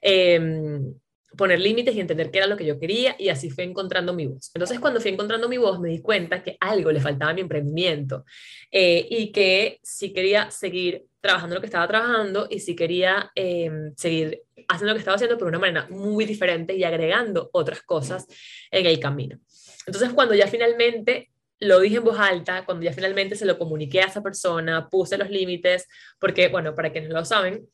Em, 0.00 0.94
poner 1.36 1.60
límites 1.60 1.94
y 1.94 2.00
entender 2.00 2.30
qué 2.30 2.38
era 2.38 2.46
lo 2.46 2.56
que 2.56 2.66
yo 2.66 2.78
quería 2.78 3.14
y 3.18 3.28
así 3.28 3.50
fui 3.50 3.64
encontrando 3.64 4.12
mi 4.12 4.26
voz. 4.26 4.50
Entonces 4.54 4.80
cuando 4.80 5.00
fui 5.00 5.12
encontrando 5.12 5.48
mi 5.48 5.58
voz 5.58 5.78
me 5.80 5.88
di 5.88 6.00
cuenta 6.00 6.42
que 6.42 6.56
algo 6.60 6.90
le 6.90 7.00
faltaba 7.00 7.30
a 7.30 7.34
mi 7.34 7.40
emprendimiento 7.40 8.24
eh, 8.70 9.06
y 9.08 9.30
que 9.32 9.78
si 9.82 10.12
quería 10.12 10.50
seguir 10.50 11.06
trabajando 11.20 11.54
lo 11.54 11.60
que 11.60 11.66
estaba 11.66 11.86
trabajando 11.86 12.46
y 12.50 12.60
si 12.60 12.74
quería 12.74 13.30
em, 13.34 13.94
seguir 13.96 14.42
haciendo 14.68 14.92
lo 14.92 14.94
que 14.94 15.00
estaba 15.00 15.16
haciendo, 15.16 15.36
pero 15.36 15.50
de 15.50 15.56
una 15.56 15.58
manera 15.58 15.86
muy 15.90 16.24
diferente 16.24 16.74
y 16.74 16.84
agregando 16.84 17.50
otras 17.52 17.82
cosas 17.82 18.26
en 18.70 18.86
el 18.86 18.98
camino. 18.98 19.38
Entonces, 19.86 20.12
cuando 20.12 20.34
ya 20.34 20.46
finalmente 20.46 21.30
lo 21.60 21.80
dije 21.80 21.96
en 21.96 22.04
voz 22.04 22.18
alta, 22.18 22.64
cuando 22.64 22.84
ya 22.84 22.92
finalmente 22.92 23.36
se 23.36 23.44
lo 23.44 23.58
comuniqué 23.58 24.00
a 24.00 24.06
esa 24.06 24.22
persona, 24.22 24.88
puse 24.88 25.18
los 25.18 25.28
límites, 25.28 25.86
porque, 26.18 26.48
bueno, 26.48 26.74
para 26.74 26.90
quienes 26.90 27.10
lo 27.10 27.24
saben, 27.24 27.68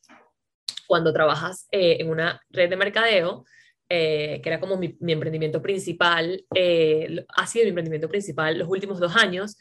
cuando 0.87 1.13
trabajas 1.13 1.67
eh, 1.71 1.99
en 2.01 2.11
una 2.11 2.41
red 2.51 2.69
de 2.69 2.77
mercadeo, 2.77 3.45
eh, 3.89 4.41
que 4.43 4.49
era 4.49 4.59
como 4.59 4.77
mi, 4.77 4.97
emprendimiento 5.01 5.63
principal, 5.63 6.45
eh, 6.55 7.25
ha 7.29 7.47
sido 7.47 7.65
mi 7.65 7.69
emprendimiento 7.69 8.09
principal 8.09 8.59
los 8.59 8.69
últimos 8.69 8.99
dos 8.99 9.15
años, 9.15 9.57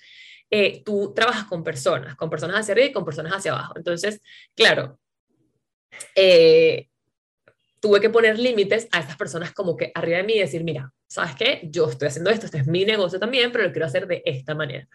eh, 0.58 0.84
tú 0.86 1.12
trabajas 1.14 1.44
con 1.44 1.66
personas, 1.66 2.16
con 2.16 2.30
personas 2.30 2.62
hacia 2.62 2.72
arriba 2.72 2.88
y 2.88 2.94
con 2.94 3.04
personas 3.04 3.34
hacia 3.34 3.52
abajo. 3.52 3.74
Entonces, 3.76 4.22
claro, 4.56 4.98
eh, 6.16 6.88
tuve 7.82 8.00
que 8.00 8.10
poner 8.10 8.40
límites 8.40 8.88
a 8.94 9.02
estas 9.02 9.18
personas 9.18 9.52
como 9.52 9.76
que 9.76 9.92
arriba 9.94 10.20
de 10.20 10.24
mí 10.24 10.34
y 10.36 10.40
decir, 10.40 10.64
mira, 10.64 10.94
¿sabes 11.08 11.36
qué? 11.36 11.60
Yo 11.70 11.90
estoy 11.90 12.08
haciendo 12.08 12.30
esto, 12.30 12.46
este 12.46 12.60
es 12.60 12.68
mi 12.68 12.86
negocio 12.86 13.20
también, 13.20 13.52
pero 13.52 13.66
lo 13.66 13.74
quiero 13.74 13.86
hacer 13.86 14.08
de 14.08 14.24
esta 14.26 14.56
manera. 14.56 14.88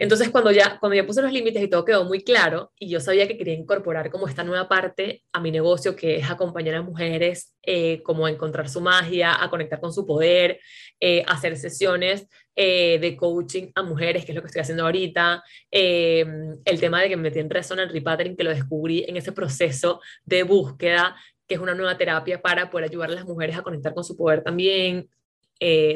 Entonces, 0.00 0.30
cuando 0.30 0.52
ya, 0.52 0.78
cuando 0.78 0.94
ya 0.94 1.04
puse 1.04 1.20
los 1.20 1.32
límites 1.32 1.60
y 1.60 1.68
todo 1.68 1.84
quedó 1.84 2.04
muy 2.04 2.22
claro, 2.22 2.72
y 2.78 2.88
yo 2.88 3.00
sabía 3.00 3.26
que 3.26 3.36
quería 3.36 3.54
incorporar 3.54 4.10
como 4.10 4.28
esta 4.28 4.44
nueva 4.44 4.68
parte 4.68 5.24
a 5.32 5.40
mi 5.40 5.50
negocio, 5.50 5.96
que 5.96 6.18
es 6.18 6.30
acompañar 6.30 6.76
a 6.76 6.82
mujeres 6.82 7.56
eh, 7.64 8.00
como 8.04 8.24
a 8.24 8.30
encontrar 8.30 8.68
su 8.68 8.80
magia, 8.80 9.42
a 9.42 9.50
conectar 9.50 9.80
con 9.80 9.92
su 9.92 10.06
poder, 10.06 10.60
eh, 11.00 11.24
hacer 11.26 11.56
sesiones 11.56 12.28
eh, 12.54 12.98
de 13.00 13.16
coaching 13.16 13.72
a 13.74 13.82
mujeres, 13.82 14.24
que 14.24 14.30
es 14.30 14.36
lo 14.36 14.42
que 14.42 14.46
estoy 14.46 14.62
haciendo 14.62 14.84
ahorita, 14.84 15.42
el 15.72 16.80
tema 16.80 17.02
de 17.02 17.08
que 17.08 17.16
me 17.16 17.24
metí 17.24 17.40
en 17.40 17.50
Resonant 17.50 17.90
Repattering, 17.90 18.36
que 18.36 18.44
lo 18.44 18.50
descubrí 18.50 19.04
en 19.08 19.16
ese 19.16 19.32
proceso 19.32 20.00
de 20.24 20.44
búsqueda, 20.44 21.16
que 21.48 21.56
es 21.56 21.60
una 21.60 21.74
nueva 21.74 21.98
terapia 21.98 22.40
para 22.40 22.70
poder 22.70 22.88
ayudar 22.88 23.10
a 23.10 23.14
las 23.14 23.24
mujeres 23.24 23.56
a 23.56 23.62
conectar 23.62 23.94
con 23.94 24.04
su 24.04 24.16
poder 24.16 24.44
también, 24.44 25.08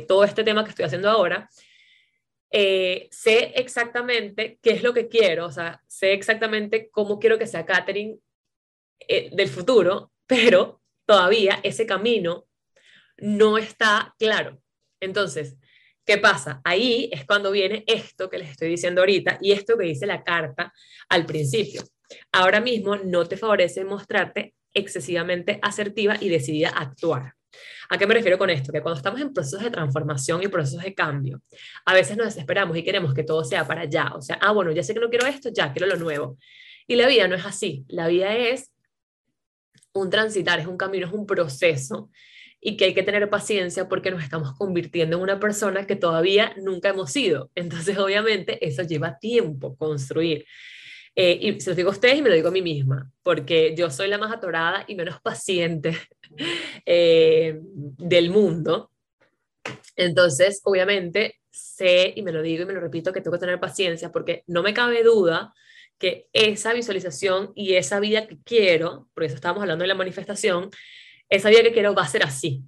todo 0.09 0.25
este 0.25 0.43
tema 0.43 0.65
que 0.65 0.71
estoy 0.71 0.87
haciendo 0.87 1.09
ahora 1.09 1.49
eh, 2.53 3.09
sé 3.11 3.53
exactamente 3.57 4.59
qué 4.63 4.73
es 4.73 4.83
lo 4.83 4.93
que 4.93 5.09
quiero, 5.09 5.47
o 5.47 5.51
sea, 5.51 5.83
sé 5.87 6.13
exactamente 6.13 6.91
cómo 6.91 7.19
quiero 7.19 7.39
que 7.39 7.47
sea 7.47 7.65
Catherine 7.65 8.19
eh, 9.09 9.31
del 9.33 9.49
futuro, 9.49 10.13
pero 10.27 10.83
todavía 11.07 11.61
ese 11.63 11.87
camino 11.87 12.47
no 13.17 13.57
está 13.57 14.15
claro. 14.19 14.61
Entonces, 15.01 15.57
¿qué 16.05 16.19
pasa? 16.19 16.61
Ahí 16.63 17.09
es 17.11 17.25
cuando 17.25 17.51
viene 17.51 17.85
esto 17.87 18.29
que 18.29 18.39
les 18.39 18.51
estoy 18.51 18.69
diciendo 18.69 19.01
ahorita 19.01 19.39
y 19.41 19.53
esto 19.53 19.79
que 19.79 19.87
dice 19.87 20.07
la 20.07 20.23
carta 20.23 20.75
al 21.09 21.25
principio. 21.25 21.83
Ahora 22.33 22.61
mismo 22.61 22.97
no 22.97 23.27
te 23.27 23.39
favorece 23.39 23.83
mostrarte 23.85 24.55
excesivamente 24.75 25.59
asertiva 25.63 26.17
y 26.21 26.29
decidida 26.29 26.69
a 26.71 26.83
actuar. 26.83 27.35
¿A 27.89 27.99
qué 27.99 28.07
me 28.07 28.15
refiero 28.15 28.39
con 28.39 28.51
esto? 28.51 28.73
Que 28.73 28.81
cuando 28.81 28.97
estamos 28.97 29.21
en 29.21 29.33
procesos 29.33 29.63
de 29.63 29.71
transformación 29.71 30.43
y 30.43 30.49
procesos 30.49 30.83
de 30.83 30.95
cambio, 30.95 31.43
a 31.85 31.95
veces 31.95 32.17
nos 32.17 32.27
desesperamos 32.27 32.77
y 32.77 32.85
queremos 32.85 33.15
que 33.15 33.25
todo 33.25 33.45
sea 33.45 33.67
para 33.67 33.83
allá. 33.83 34.13
O 34.15 34.23
sea, 34.23 34.39
ah, 34.41 34.53
bueno, 34.53 34.73
ya 34.73 34.83
sé 34.83 34.95
que 34.95 35.01
no 35.01 35.11
quiero 35.11 35.27
esto, 35.27 35.51
ya 35.53 35.73
quiero 35.73 35.87
lo 35.87 35.97
nuevo. 35.97 36.39
Y 36.87 36.97
la 36.97 37.07
vida 37.07 37.29
no 37.29 37.35
es 37.35 37.45
así. 37.45 37.85
La 37.89 38.09
vida 38.09 38.35
es 38.35 38.73
un 39.93 40.11
transitar, 40.11 40.59
es 40.59 40.67
un 40.67 40.77
camino, 40.77 41.07
es 41.07 41.13
un 41.13 41.27
proceso 41.27 42.11
y 42.65 42.77
que 42.77 42.87
hay 42.87 42.95
que 42.95 43.03
tener 43.03 43.29
paciencia 43.29 43.89
porque 43.89 44.13
nos 44.13 44.23
estamos 44.23 44.53
convirtiendo 44.57 45.17
en 45.17 45.23
una 45.23 45.41
persona 45.41 45.85
que 45.85 45.97
todavía 45.97 46.55
nunca 46.63 46.91
hemos 46.91 47.11
sido. 47.11 47.51
Entonces, 47.57 47.99
obviamente, 47.99 48.65
eso 48.67 48.83
lleva 48.83 49.19
tiempo 49.19 49.77
construir. 49.77 50.47
Eh, 51.15 51.39
y 51.41 51.61
se 51.61 51.71
lo 51.71 51.77
digo 51.77 51.91
a 51.91 51.93
ustedes 51.93 52.19
y 52.19 52.23
me 52.23 52.31
lo 52.31 52.35
digo 52.35 52.49
a 52.49 52.53
mí 52.53 52.63
misma, 52.63 53.11
porque 53.23 53.75
yo 53.77 53.91
soy 53.91 54.09
la 54.09 54.19
más 54.19 54.33
atorada 54.33 54.85
y 54.89 54.95
menos 54.95 55.21
paciente 55.21 55.97
eh, 56.87 57.59
del 57.63 58.31
mundo. 58.31 58.91
Entonces, 59.95 60.61
obviamente, 60.65 61.37
sé 61.51 62.15
y 62.17 62.23
me 62.23 62.33
lo 62.33 62.43
digo 62.43 62.63
y 62.63 62.67
me 62.67 62.73
lo 62.73 62.81
repito 62.81 63.13
que 63.13 63.21
tengo 63.21 63.37
que 63.37 63.41
tener 63.41 63.61
paciencia 63.61 64.11
porque 64.11 64.43
no 64.47 64.63
me 64.63 64.73
cabe 64.73 65.03
duda 65.03 65.53
que 65.99 66.29
esa 66.33 66.73
visualización 66.73 67.53
y 67.55 67.75
esa 67.75 68.01
vida 68.01 68.27
que 68.27 68.39
quiero, 68.43 69.09
por 69.15 69.25
eso 69.25 69.35
estamos 69.37 69.63
hablando 69.63 69.83
de 69.83 69.89
la 69.89 69.95
manifestación, 69.95 70.71
esa 71.29 71.51
vida 71.51 71.63
que 71.63 71.73
quiero 71.73 71.95
va 71.95 72.03
a 72.03 72.09
ser 72.09 72.25
así. 72.25 72.65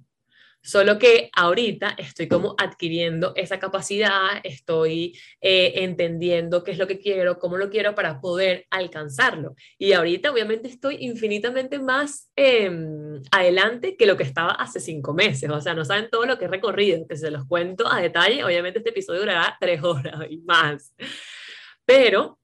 Solo 0.65 0.97
que 0.97 1.29
ahorita 1.35 1.93
estoy 1.95 2.27
como 2.27 2.55
adquiriendo 2.57 3.33
esa 3.35 3.59
capacidad, 3.59 4.39
estoy 4.43 5.15
eh, 5.39 5.73
entendiendo 5.83 6.63
qué 6.63 6.71
es 6.71 6.79
lo 6.79 6.87
que 6.87 6.97
quiero, 6.97 7.37
cómo 7.37 7.57
lo 7.57 7.69
quiero 7.69 7.93
para 7.93 8.19
poder 8.19 8.65
alcanzarlo. 8.71 9.55
Y 9.77 9.93
ahorita 9.93 10.31
obviamente 10.31 10.67
estoy 10.67 10.97
infinitamente 11.01 11.77
más 11.77 12.31
em, 12.35 13.21
adelante 13.31 13.95
que 13.95 14.07
lo 14.07 14.17
que 14.17 14.23
estaba 14.23 14.53
hace 14.53 14.79
cinco 14.79 15.13
meses. 15.13 15.51
O 15.51 15.61
sea, 15.61 15.75
no 15.75 15.85
saben 15.85 16.09
todo 16.09 16.25
lo 16.25 16.39
que 16.39 16.45
he 16.45 16.47
recorrido, 16.47 17.05
que 17.07 17.15
se 17.15 17.29
los 17.29 17.45
cuento 17.45 17.87
a 17.87 18.01
detalle. 18.01 18.43
Obviamente 18.43 18.79
este 18.79 18.89
episodio 18.89 19.19
durará 19.19 19.55
tres 19.59 19.83
horas 19.83 20.15
y 20.31 20.37
más. 20.37 20.95
Pero 21.85 22.39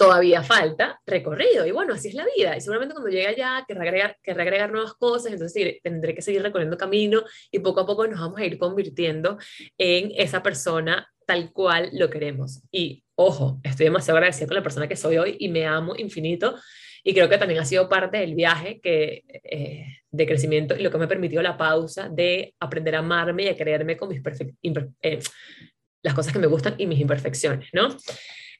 todavía 0.00 0.42
falta 0.42 0.98
recorrido. 1.04 1.66
Y 1.66 1.72
bueno, 1.72 1.92
así 1.92 2.08
es 2.08 2.14
la 2.14 2.24
vida. 2.34 2.56
Y 2.56 2.62
seguramente 2.62 2.94
cuando 2.94 3.10
llegue 3.10 3.26
allá, 3.26 3.66
que 3.68 3.74
agregar, 3.74 4.16
que 4.22 4.30
agregar 4.30 4.72
nuevas 4.72 4.94
cosas, 4.94 5.30
entonces 5.30 5.76
tendré 5.82 6.14
que 6.14 6.22
seguir 6.22 6.40
recorriendo 6.40 6.78
camino 6.78 7.22
y 7.50 7.58
poco 7.58 7.80
a 7.80 7.86
poco 7.86 8.06
nos 8.06 8.18
vamos 8.18 8.40
a 8.40 8.44
ir 8.46 8.56
convirtiendo 8.56 9.36
en 9.76 10.10
esa 10.16 10.42
persona 10.42 11.06
tal 11.26 11.52
cual 11.52 11.90
lo 11.92 12.08
queremos. 12.08 12.62
Y 12.72 13.04
ojo, 13.14 13.60
estoy 13.62 13.84
demasiado 13.84 14.16
agradecida 14.16 14.46
con 14.46 14.56
la 14.56 14.62
persona 14.62 14.88
que 14.88 14.96
soy 14.96 15.18
hoy 15.18 15.36
y 15.38 15.50
me 15.50 15.66
amo 15.66 15.94
infinito. 15.94 16.58
Y 17.04 17.12
creo 17.12 17.28
que 17.28 17.36
también 17.36 17.60
ha 17.60 17.66
sido 17.66 17.86
parte 17.86 18.16
del 18.16 18.34
viaje 18.34 18.80
que, 18.80 19.22
eh, 19.44 19.84
de 20.10 20.26
crecimiento 20.26 20.76
y 20.76 20.82
lo 20.82 20.90
que 20.90 20.96
me 20.96 21.04
ha 21.04 21.08
permitido 21.08 21.42
la 21.42 21.58
pausa 21.58 22.08
de 22.08 22.54
aprender 22.58 22.94
a 22.94 23.00
amarme 23.00 23.42
y 23.44 23.48
a 23.48 23.56
creerme 23.56 23.98
con 23.98 24.08
mis 24.08 24.22
eh, 25.02 25.18
las 26.02 26.14
cosas 26.14 26.32
que 26.32 26.38
me 26.38 26.46
gustan 26.46 26.74
y 26.78 26.86
mis 26.86 27.00
imperfecciones, 27.00 27.68
¿no? 27.74 27.94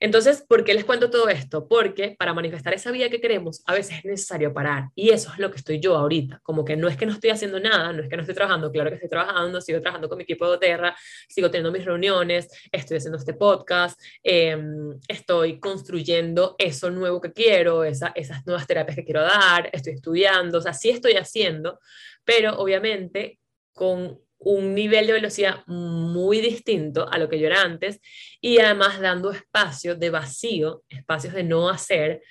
Entonces, 0.00 0.42
¿por 0.48 0.64
qué 0.64 0.72
les 0.72 0.86
cuento 0.86 1.10
todo 1.10 1.28
esto? 1.28 1.68
Porque 1.68 2.16
para 2.18 2.32
manifestar 2.32 2.72
esa 2.72 2.90
vida 2.90 3.10
que 3.10 3.20
queremos, 3.20 3.62
a 3.66 3.74
veces 3.74 3.98
es 3.98 4.04
necesario 4.06 4.52
parar. 4.54 4.88
Y 4.94 5.10
eso 5.10 5.30
es 5.30 5.38
lo 5.38 5.50
que 5.50 5.58
estoy 5.58 5.78
yo 5.78 5.94
ahorita. 5.94 6.40
Como 6.42 6.64
que 6.64 6.74
no 6.74 6.88
es 6.88 6.96
que 6.96 7.04
no 7.04 7.12
estoy 7.12 7.28
haciendo 7.28 7.60
nada, 7.60 7.92
no 7.92 8.02
es 8.02 8.08
que 8.08 8.16
no 8.16 8.22
estoy 8.22 8.34
trabajando, 8.34 8.72
claro 8.72 8.88
que 8.88 8.94
estoy 8.94 9.10
trabajando, 9.10 9.60
sigo 9.60 9.78
trabajando 9.80 10.08
con 10.08 10.16
mi 10.16 10.24
equipo 10.24 10.50
de 10.50 10.58
Terra, 10.58 10.96
sigo 11.28 11.50
teniendo 11.50 11.70
mis 11.70 11.84
reuniones, 11.84 12.48
estoy 12.72 12.96
haciendo 12.96 13.18
este 13.18 13.34
podcast, 13.34 14.00
em, 14.22 14.98
estoy 15.06 15.60
construyendo 15.60 16.56
eso 16.58 16.90
nuevo 16.90 17.20
que 17.20 17.32
quiero, 17.32 17.84
esas 17.84 18.46
nuevas 18.46 18.66
terapias 18.66 18.96
que 18.96 19.04
quiero 19.04 19.22
dar, 19.22 19.68
estoy 19.72 19.92
estudiando, 19.92 20.58
o 20.58 20.62
sea, 20.62 20.72
sí 20.72 20.88
estoy 20.88 21.12
haciendo, 21.12 21.78
pero 22.24 22.58
obviamente 22.58 23.38
con 23.74 24.18
un 24.40 24.74
nivel 24.74 25.06
de 25.06 25.12
velocidad 25.12 25.66
muy 25.66 26.40
distinto 26.40 27.08
a 27.08 27.18
lo 27.18 27.28
que 27.28 27.38
yo 27.38 27.46
era 27.46 27.62
antes 27.62 28.00
y 28.40 28.58
además 28.58 28.98
dando 29.00 29.30
espacio 29.30 29.94
de 29.94 30.10
vacío, 30.10 30.82
espacios 30.88 31.34
de 31.34 31.44
no 31.44 31.68
hacer 31.68 32.22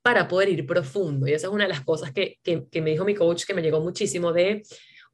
para 0.00 0.28
poder 0.28 0.48
ir 0.48 0.64
profundo. 0.64 1.26
Y 1.26 1.32
esa 1.32 1.48
es 1.48 1.52
una 1.52 1.64
de 1.64 1.70
las 1.70 1.84
cosas 1.84 2.12
que, 2.12 2.38
que, 2.42 2.66
que 2.70 2.80
me 2.80 2.90
dijo 2.90 3.04
mi 3.04 3.14
coach 3.14 3.44
que 3.44 3.54
me 3.54 3.62
llegó 3.62 3.80
muchísimo 3.80 4.32
de, 4.32 4.62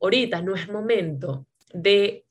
ahorita 0.01 0.43
no 0.43 0.55
es 0.55 0.69
momento 0.69 1.47
de 1.73 2.27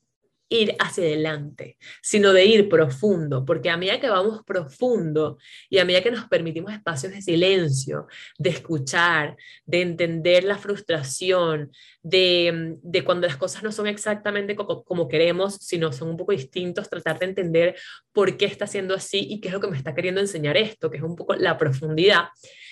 ir 0.51 0.75
hacia 0.79 1.05
adelante, 1.05 1.77
sino 2.01 2.33
de 2.33 2.45
ir 2.45 2.67
profundo, 2.67 3.45
porque 3.45 3.69
a 3.69 3.77
medida 3.77 4.01
que 4.01 4.09
vamos 4.09 4.43
profundo 4.45 5.37
y 5.69 5.79
a 5.79 5.85
medida 5.85 6.03
que 6.03 6.11
nos 6.11 6.27
permitimos 6.27 6.73
espacios 6.73 7.13
de 7.13 7.21
silencio, 7.21 8.07
de 8.37 8.49
escuchar, 8.49 9.37
de 9.65 9.81
entender 9.81 10.43
la 10.43 10.57
frustración, 10.57 11.71
de, 12.03 12.75
de 12.83 13.03
cuando 13.05 13.27
las 13.27 13.37
cosas 13.37 13.63
no 13.63 13.71
son 13.71 13.87
exactamente 13.87 14.55
como, 14.55 14.83
como, 14.83 15.07
queremos, 15.07 15.55
sino 15.55 15.93
son 15.93 16.09
un 16.09 16.17
poco 16.17 16.33
distintos, 16.33 16.89
tratar 16.89 17.17
de 17.19 17.27
entender 17.27 17.75
por 18.11 18.35
qué 18.35 18.45
está 18.45 18.67
siendo 18.67 18.93
así 18.93 19.25
y 19.29 19.39
qué 19.39 19.47
es 19.47 19.53
lo 19.53 19.61
que 19.61 19.69
me 19.69 19.77
está 19.77 19.95
queriendo 19.95 20.19
enseñar 20.19 20.57
esto, 20.57 20.91
que 20.91 20.97
es 20.97 21.03
un 21.03 21.15
poco 21.15 21.33
la 21.35 21.57
profundidad. 21.57 22.25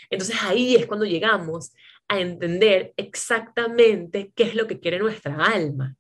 Entonces 0.10 0.36
ahí 0.42 0.76
es 0.76 0.86
cuando 0.86 1.06
llegamos 1.06 1.72
a 2.10 2.20
entender 2.20 2.94
exactamente 2.98 4.34
qué 4.36 4.44
es 4.44 4.56
lo 4.56 4.68
que 4.68 4.82
quiere 4.82 5.00
nuestra 5.00 5.36
alma. 5.46 5.96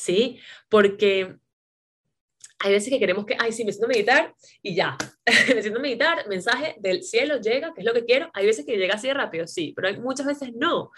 ¿Sí? 0.00 0.40
Porque 0.68 1.36
hay 2.58 2.72
veces 2.72 2.90
que 2.90 2.98
queremos 2.98 3.26
que, 3.26 3.36
ay, 3.38 3.52
sí, 3.52 3.64
me 3.64 3.72
siento 3.72 3.86
a 3.86 3.88
meditar 3.88 4.34
y 4.62 4.74
ya, 4.74 4.96
me 5.54 5.62
siento 5.62 5.78
a 5.78 5.82
meditar, 5.82 6.28
mensaje 6.28 6.76
del 6.78 7.02
cielo 7.02 7.40
llega, 7.40 7.72
que 7.74 7.80
es 7.80 7.86
lo 7.86 7.92
que 7.92 8.04
quiero. 8.04 8.30
Hay 8.32 8.46
veces 8.46 8.64
que 8.64 8.76
llega 8.76 8.94
así 8.94 9.08
de 9.08 9.14
rápido, 9.14 9.46
sí, 9.46 9.72
pero 9.76 9.88
hay 9.88 9.98
muchas 9.98 10.26
veces 10.26 10.52
no. 10.54 10.90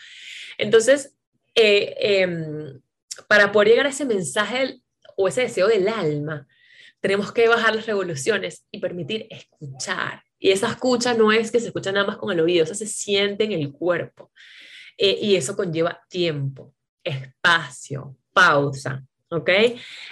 Entonces, 0.56 1.16
eh, 1.54 1.94
em, 1.98 2.80
para 3.28 3.52
poder 3.52 3.68
llegar 3.68 3.86
a 3.86 3.90
ese 3.90 4.04
mensaje 4.04 4.80
o 5.16 5.28
ese 5.28 5.42
deseo 5.42 5.66
del 5.66 5.88
alma, 5.88 6.46
tenemos 7.00 7.32
que 7.32 7.48
bajar 7.48 7.74
las 7.74 7.86
revoluciones 7.86 8.64
y 8.70 8.78
permitir 8.78 9.26
escuchar. 9.30 10.22
Y 10.38 10.50
esa 10.50 10.68
escucha 10.68 11.14
no 11.14 11.32
es 11.32 11.50
que 11.50 11.60
se 11.60 11.66
escucha 11.66 11.90
nada 11.92 12.06
más 12.06 12.16
con 12.16 12.32
el 12.32 12.40
oído, 12.40 12.64
o 12.64 12.74
se 12.74 12.86
siente 12.86 13.44
en 13.44 13.52
el 13.52 13.72
cuerpo. 13.72 14.30
Eh, 14.96 15.18
y 15.20 15.36
eso 15.36 15.56
conlleva 15.56 16.00
tiempo, 16.08 16.74
espacio, 17.02 18.16
pausa. 18.32 19.04
¿Ok? 19.30 19.48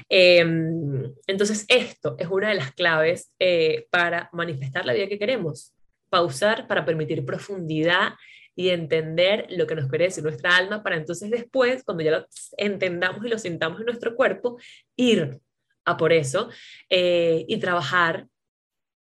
Em, 0.09 1.13
entonces, 1.27 1.67
esto 1.69 2.17
es 2.19 2.27
una 2.29 2.49
de 2.49 2.55
las 2.55 2.73
claves 2.73 3.31
eh, 3.39 3.87
para 3.91 4.31
manifestar 4.33 4.87
la 4.87 4.95
vida 4.95 5.09
que 5.09 5.19
queremos. 5.19 5.75
Pausar 6.09 6.67
para 6.67 6.87
permitir 6.87 7.25
profundidad 7.27 8.15
y 8.61 8.71
entender 8.71 9.47
lo 9.51 9.67
que 9.67 9.75
nos 9.75 9.89
quiere 9.89 10.07
decir 10.07 10.23
nuestra 10.23 10.55
alma, 10.55 10.83
para 10.83 10.97
entonces 10.97 11.31
después, 11.31 11.83
cuando 11.83 12.03
ya 12.03 12.11
lo 12.11 12.27
entendamos 12.59 13.25
y 13.25 13.29
lo 13.29 13.39
sintamos 13.39 13.81
en 13.81 13.87
nuestro 13.87 14.15
cuerpo, 14.15 14.59
ir 14.97 15.41
a 15.87 15.97
por 15.97 16.13
eso 16.13 16.51
eh, 16.91 17.45
y 17.49 17.59
trabajar 17.59 18.27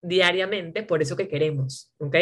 diariamente 0.01 0.83
por 0.83 1.01
eso 1.01 1.17
que 1.17 1.27
queremos, 1.27 1.91
¿ok? 1.97 2.15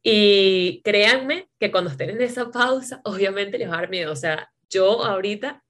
Y 0.00 0.80
créanme 0.84 1.48
que 1.58 1.72
cuando 1.72 1.90
estén 1.90 2.10
en 2.10 2.22
esa 2.22 2.50
pausa, 2.50 3.00
obviamente 3.04 3.58
les 3.58 3.68
va 3.68 3.74
a 3.74 3.80
dar 3.80 3.90
miedo, 3.90 4.12
o 4.12 4.16
sea, 4.16 4.48
yo 4.68 5.04
ahorita 5.04 5.63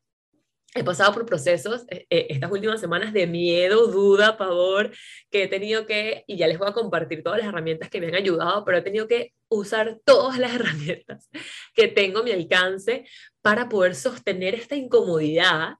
he 0.74 0.82
pasado 0.82 1.14
por 1.14 1.24
procesos 1.24 1.84
eh, 1.88 2.04
eh, 2.10 2.26
estas 2.30 2.50
últimas 2.50 2.80
semanas 2.80 3.12
de 3.12 3.28
miedo, 3.28 3.86
duda, 3.86 4.36
pavor, 4.36 4.90
que 5.30 5.44
he 5.44 5.48
tenido 5.48 5.86
que, 5.86 6.24
y 6.26 6.36
ya 6.36 6.48
les 6.48 6.58
voy 6.58 6.68
a 6.68 6.72
compartir 6.72 7.22
todas 7.22 7.38
las 7.38 7.48
herramientas 7.48 7.88
que 7.88 8.00
me 8.00 8.08
han 8.08 8.16
ayudado, 8.16 8.64
pero 8.64 8.78
he 8.78 8.82
tenido 8.82 9.06
que 9.06 9.32
usar 9.48 10.00
todas 10.04 10.38
las 10.38 10.52
herramientas 10.54 11.30
que 11.74 11.86
tengo 11.86 12.18
a 12.18 12.22
mi 12.24 12.32
alcance 12.32 13.06
para 13.40 13.68
poder 13.68 13.94
sostener 13.94 14.54
esta 14.54 14.74
incomodidad 14.74 15.74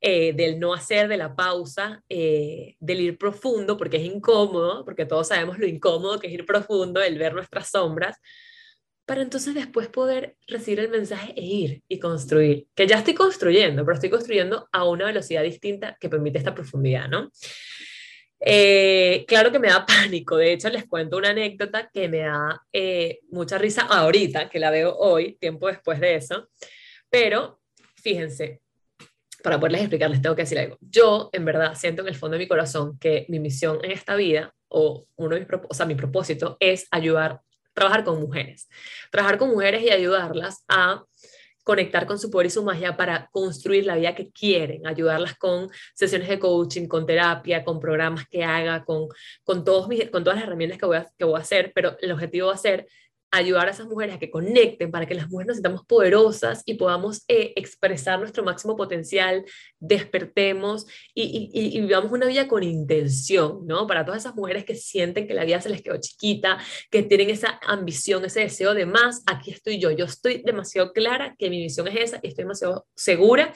eh, 0.00 0.32
del 0.32 0.58
no 0.58 0.72
hacer, 0.72 1.08
de 1.08 1.16
la 1.16 1.34
pausa, 1.34 2.02
del 2.08 3.00
ir 3.00 3.18
profundo, 3.18 3.76
porque 3.76 3.98
es 3.98 4.04
incómodo, 4.04 4.84
porque 4.84 5.04
todos 5.04 5.28
sabemos 5.28 5.58
lo 5.58 5.66
incómodo 5.66 6.20
que 6.20 6.28
es 6.28 6.32
ir 6.32 6.46
profundo, 6.46 7.02
el 7.02 7.18
ver 7.18 7.34
nuestras 7.34 7.68
sombras, 7.70 8.16
para 9.08 9.22
entonces 9.22 9.54
después 9.54 9.88
poder 9.88 10.36
recibir 10.46 10.80
el 10.80 10.90
mensaje 10.90 11.32
e 11.34 11.42
ir 11.42 11.82
y 11.88 11.98
construir, 11.98 12.66
que 12.74 12.86
ya 12.86 12.98
estoy 12.98 13.14
construyendo, 13.14 13.82
pero 13.82 13.94
estoy 13.94 14.10
construyendo 14.10 14.68
a 14.70 14.84
una 14.84 15.06
velocidad 15.06 15.42
distinta 15.42 15.96
que 15.98 16.10
permite 16.10 16.36
esta 16.36 16.54
profundidad, 16.54 17.08
¿no? 17.08 17.30
Eh, 18.38 19.24
claro 19.26 19.50
que 19.50 19.58
me 19.58 19.68
da 19.68 19.86
pánico, 19.86 20.36
de 20.36 20.52
hecho 20.52 20.68
les 20.68 20.84
cuento 20.84 21.16
una 21.16 21.30
anécdota 21.30 21.88
que 21.90 22.06
me 22.06 22.18
da 22.18 22.60
eh, 22.70 23.20
mucha 23.30 23.56
risa 23.56 23.86
ahorita, 23.88 24.50
que 24.50 24.58
la 24.58 24.70
veo 24.70 24.94
hoy, 24.94 25.38
tiempo 25.38 25.68
después 25.68 25.98
de 26.00 26.16
eso, 26.16 26.50
pero 27.08 27.62
fíjense, 27.96 28.60
para 29.42 29.58
poderles 29.58 29.80
explicarles 29.80 30.20
tengo 30.20 30.36
que 30.36 30.42
decir 30.42 30.58
algo. 30.58 30.76
Yo 30.82 31.30
en 31.32 31.46
verdad 31.46 31.74
siento 31.76 32.02
en 32.02 32.08
el 32.08 32.14
fondo 32.14 32.34
de 32.36 32.44
mi 32.44 32.48
corazón 32.48 32.98
que 32.98 33.24
mi 33.30 33.40
misión 33.40 33.82
en 33.82 33.92
esta 33.92 34.16
vida, 34.16 34.54
o 34.68 35.06
uno 35.16 35.34
de 35.34 35.40
mis 35.40 35.48
o 35.66 35.72
sea, 35.72 35.86
mi 35.86 35.94
propósito 35.94 36.58
es 36.60 36.86
ayudar 36.90 37.40
trabajar 37.78 38.04
con 38.04 38.20
mujeres. 38.20 38.68
Trabajar 39.10 39.38
con 39.38 39.50
mujeres 39.50 39.82
y 39.82 39.90
ayudarlas 39.90 40.64
a 40.68 41.04
conectar 41.68 42.06
con 42.06 42.18
su 42.18 42.30
poder 42.30 42.46
y 42.46 42.50
su 42.50 42.64
magia 42.64 42.96
para 42.96 43.28
construir 43.30 43.84
la 43.84 43.96
vida 43.96 44.14
que 44.14 44.30
quieren, 44.30 44.86
ayudarlas 44.86 45.36
con 45.36 45.68
sesiones 45.94 46.28
de 46.28 46.38
coaching, 46.38 46.88
con 46.88 47.04
terapia, 47.04 47.62
con 47.62 47.78
programas 47.78 48.26
que 48.26 48.42
haga, 48.42 48.84
con, 48.84 49.06
con, 49.44 49.64
todos 49.64 49.86
mis, 49.86 50.08
con 50.08 50.24
todas 50.24 50.38
las 50.38 50.46
herramientas 50.46 50.78
que 50.78 50.86
voy, 50.86 50.96
a, 50.96 51.06
que 51.18 51.24
voy 51.24 51.38
a 51.38 51.42
hacer, 51.42 51.72
pero 51.74 51.94
el 52.00 52.10
objetivo 52.10 52.46
va 52.46 52.54
a 52.54 52.56
ser 52.56 52.86
ayudar 53.30 53.68
a 53.68 53.70
esas 53.72 53.86
mujeres 53.86 54.14
a 54.14 54.18
que 54.18 54.30
conecten, 54.30 54.90
para 54.90 55.06
que 55.06 55.14
las 55.14 55.28
mujeres 55.28 55.48
nos 55.48 55.56
sintamos 55.56 55.84
poderosas 55.86 56.62
y 56.64 56.74
podamos 56.74 57.24
eh, 57.28 57.52
expresar 57.56 58.18
nuestro 58.18 58.42
máximo 58.42 58.76
potencial, 58.76 59.44
despertemos 59.78 60.86
y, 61.14 61.50
y, 61.52 61.80
vivamos 61.80 62.10
una 62.12 62.26
vida 62.26 62.48
con 62.48 62.62
intención, 62.62 63.66
¿no? 63.66 63.86
Para 63.86 64.04
todas 64.04 64.22
esas 64.22 64.34
mujeres 64.34 64.64
que 64.64 64.74
sienten 64.74 65.26
que 65.26 65.34
la 65.34 65.44
vida 65.44 65.60
se 65.60 65.68
les 65.68 65.82
quedó 65.82 65.98
chiquita, 66.00 66.58
que 66.90 67.02
tienen 67.02 67.30
esa 67.30 67.58
ambición, 67.66 68.24
ese 68.24 68.40
deseo 68.40 68.74
de 68.74 68.86
más, 68.86 69.22
aquí 69.26 69.50
estoy 69.50 69.78
yo. 69.78 69.90
Yo 69.90 70.06
estoy 70.06 70.42
demasiado 70.44 70.92
clara 70.92 71.34
que 71.38 71.50
mi 71.50 71.58
misión 71.58 71.88
es 71.88 71.96
esa 71.96 72.20
y 72.22 72.28
estoy 72.28 72.44
demasiado 72.44 72.86
segura 72.94 73.52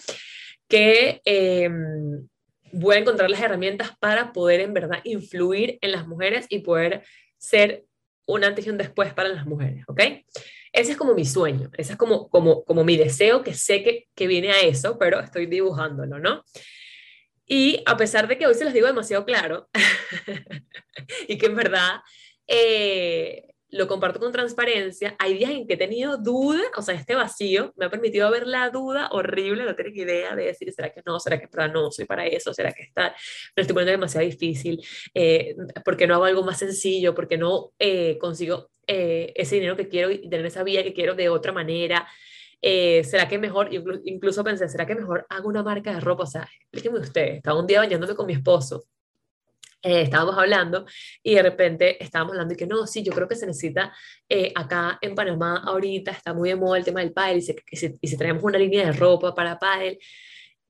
que... 0.68 1.20
Em, 1.24 2.28
voy 2.72 2.96
a 2.96 2.98
encontrar 3.00 3.30
las 3.30 3.40
herramientas 3.40 3.90
para 4.00 4.32
poder 4.32 4.60
en 4.60 4.72
verdad 4.72 5.00
influir 5.04 5.78
en 5.82 5.92
las 5.92 6.06
mujeres 6.08 6.46
y 6.48 6.60
poder 6.60 7.04
ser 7.36 7.84
un 8.26 8.44
antes 8.44 8.66
y 8.66 8.70
un 8.70 8.78
después 8.78 9.12
para 9.14 9.28
las 9.28 9.46
mujeres, 9.46 9.84
¿ok? 9.88 10.00
Ese 10.72 10.92
es 10.92 10.96
como 10.96 11.14
mi 11.14 11.24
sueño, 11.24 11.70
ese 11.76 11.92
es 11.92 11.98
como, 11.98 12.28
como, 12.28 12.64
como 12.64 12.84
mi 12.84 12.96
deseo, 12.96 13.42
que 13.42 13.54
sé 13.54 13.82
que, 13.82 14.08
que 14.14 14.26
viene 14.26 14.50
a 14.50 14.60
eso, 14.60 14.98
pero 14.98 15.20
estoy 15.20 15.46
dibujándolo, 15.46 16.18
¿no? 16.18 16.44
Y 17.46 17.82
a 17.86 17.96
pesar 17.96 18.28
de 18.28 18.38
que 18.38 18.46
hoy 18.46 18.54
se 18.54 18.64
los 18.64 18.72
digo 18.72 18.86
demasiado 18.86 19.24
claro, 19.24 19.68
y 21.28 21.36
que 21.36 21.46
en 21.46 21.56
verdad 21.56 22.00
eh, 22.46 23.51
lo 23.72 23.88
comparto 23.88 24.20
con 24.20 24.30
transparencia. 24.32 25.16
Hay 25.18 25.34
días 25.38 25.50
en 25.50 25.66
que 25.66 25.74
he 25.74 25.76
tenido 25.78 26.18
duda, 26.18 26.60
o 26.76 26.82
sea, 26.82 26.94
este 26.94 27.14
vacío 27.14 27.72
me 27.76 27.86
ha 27.86 27.90
permitido 27.90 28.30
ver 28.30 28.46
la 28.46 28.68
duda 28.68 29.08
horrible, 29.12 29.64
no 29.64 29.74
tener 29.74 29.96
idea 29.96 30.36
de 30.36 30.44
decir, 30.44 30.70
¿será 30.72 30.90
que 30.92 31.02
no? 31.06 31.18
¿Será 31.18 31.40
que 31.40 31.48
para 31.48 31.68
no 31.68 31.90
soy 31.90 32.04
para 32.04 32.26
eso? 32.26 32.52
¿Será 32.52 32.72
que 32.72 32.82
está? 32.82 33.14
Pero 33.54 33.62
estoy 33.62 33.74
poniendo 33.74 33.92
demasiado 33.92 34.26
difícil. 34.26 34.78
Eh, 35.14 35.56
¿Por 35.84 35.96
qué 35.96 36.06
no 36.06 36.14
hago 36.14 36.24
algo 36.24 36.44
más 36.44 36.58
sencillo? 36.58 37.14
¿Por 37.14 37.26
qué 37.26 37.38
no 37.38 37.72
eh, 37.78 38.18
consigo 38.18 38.68
eh, 38.86 39.32
ese 39.34 39.54
dinero 39.54 39.74
que 39.74 39.88
quiero 39.88 40.10
y 40.10 40.28
tener 40.28 40.44
esa 40.44 40.62
vida 40.62 40.82
que 40.82 40.92
quiero 40.92 41.14
de 41.14 41.30
otra 41.30 41.52
manera? 41.52 42.06
Eh, 42.60 43.02
¿será 43.04 43.26
que 43.26 43.38
mejor, 43.38 43.70
incluso 44.04 44.44
pensé, 44.44 44.68
¿será 44.68 44.86
que 44.86 44.94
mejor 44.94 45.26
hago 45.30 45.48
una 45.48 45.62
marca 45.62 45.94
de 45.94 46.00
ropa? 46.00 46.24
O 46.24 46.26
sea, 46.26 46.46
explíquenme 46.60 47.00
ustedes, 47.00 47.38
estaba 47.38 47.58
un 47.58 47.66
día 47.66 47.80
bañándome 47.80 48.14
con 48.14 48.26
mi 48.26 48.34
esposo 48.34 48.84
eh, 49.82 50.02
estábamos 50.02 50.38
hablando 50.38 50.86
y 51.22 51.34
de 51.34 51.42
repente 51.42 52.02
estábamos 52.02 52.32
hablando 52.32 52.54
y 52.54 52.56
que 52.56 52.66
no, 52.66 52.86
sí, 52.86 53.02
yo 53.02 53.12
creo 53.12 53.26
que 53.26 53.34
se 53.34 53.46
necesita 53.46 53.92
eh, 54.28 54.52
acá 54.54 54.98
en 55.00 55.14
Panamá 55.14 55.62
ahorita, 55.64 56.12
está 56.12 56.32
muy 56.32 56.50
de 56.50 56.56
moda 56.56 56.78
el 56.78 56.84
tema 56.84 57.00
del 57.00 57.12
pádel 57.12 57.38
y, 57.38 57.42
si, 57.42 57.98
y 58.00 58.08
si 58.08 58.16
traemos 58.16 58.42
una 58.44 58.58
línea 58.58 58.86
de 58.86 58.92
ropa 58.92 59.34
para 59.34 59.58
pádel 59.58 59.98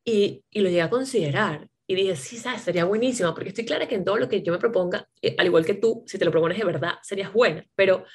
y, 0.05 0.43
y 0.51 0.61
lo 0.61 0.69
llegué 0.69 0.83
a 0.83 0.91
considerar 0.91 1.69
y 1.87 1.95
dije, 1.95 2.17
sí, 2.17 2.39
sabes, 2.39 2.63
sería 2.63 2.85
buenísimo 2.85 3.35
porque 3.35 3.51
estoy 3.51 3.67
clara 3.67 3.87
que 3.87 3.97
en 3.97 4.05
todo 4.05 4.17
lo 4.17 4.29
que 4.29 4.43
yo 4.43 4.53
me 4.53 4.59
proponga, 4.59 5.07
eh, 5.21 5.35
al 5.39 5.47
igual 5.47 5.67
que 5.67 5.75
tú, 5.75 6.05
si 6.07 6.19
te 6.19 6.25
lo 6.25 6.31
propones 6.31 6.59
de 6.59 6.65
verdad, 6.65 6.95
serías 7.03 7.33
buena, 7.33 7.67
pero 7.75 8.07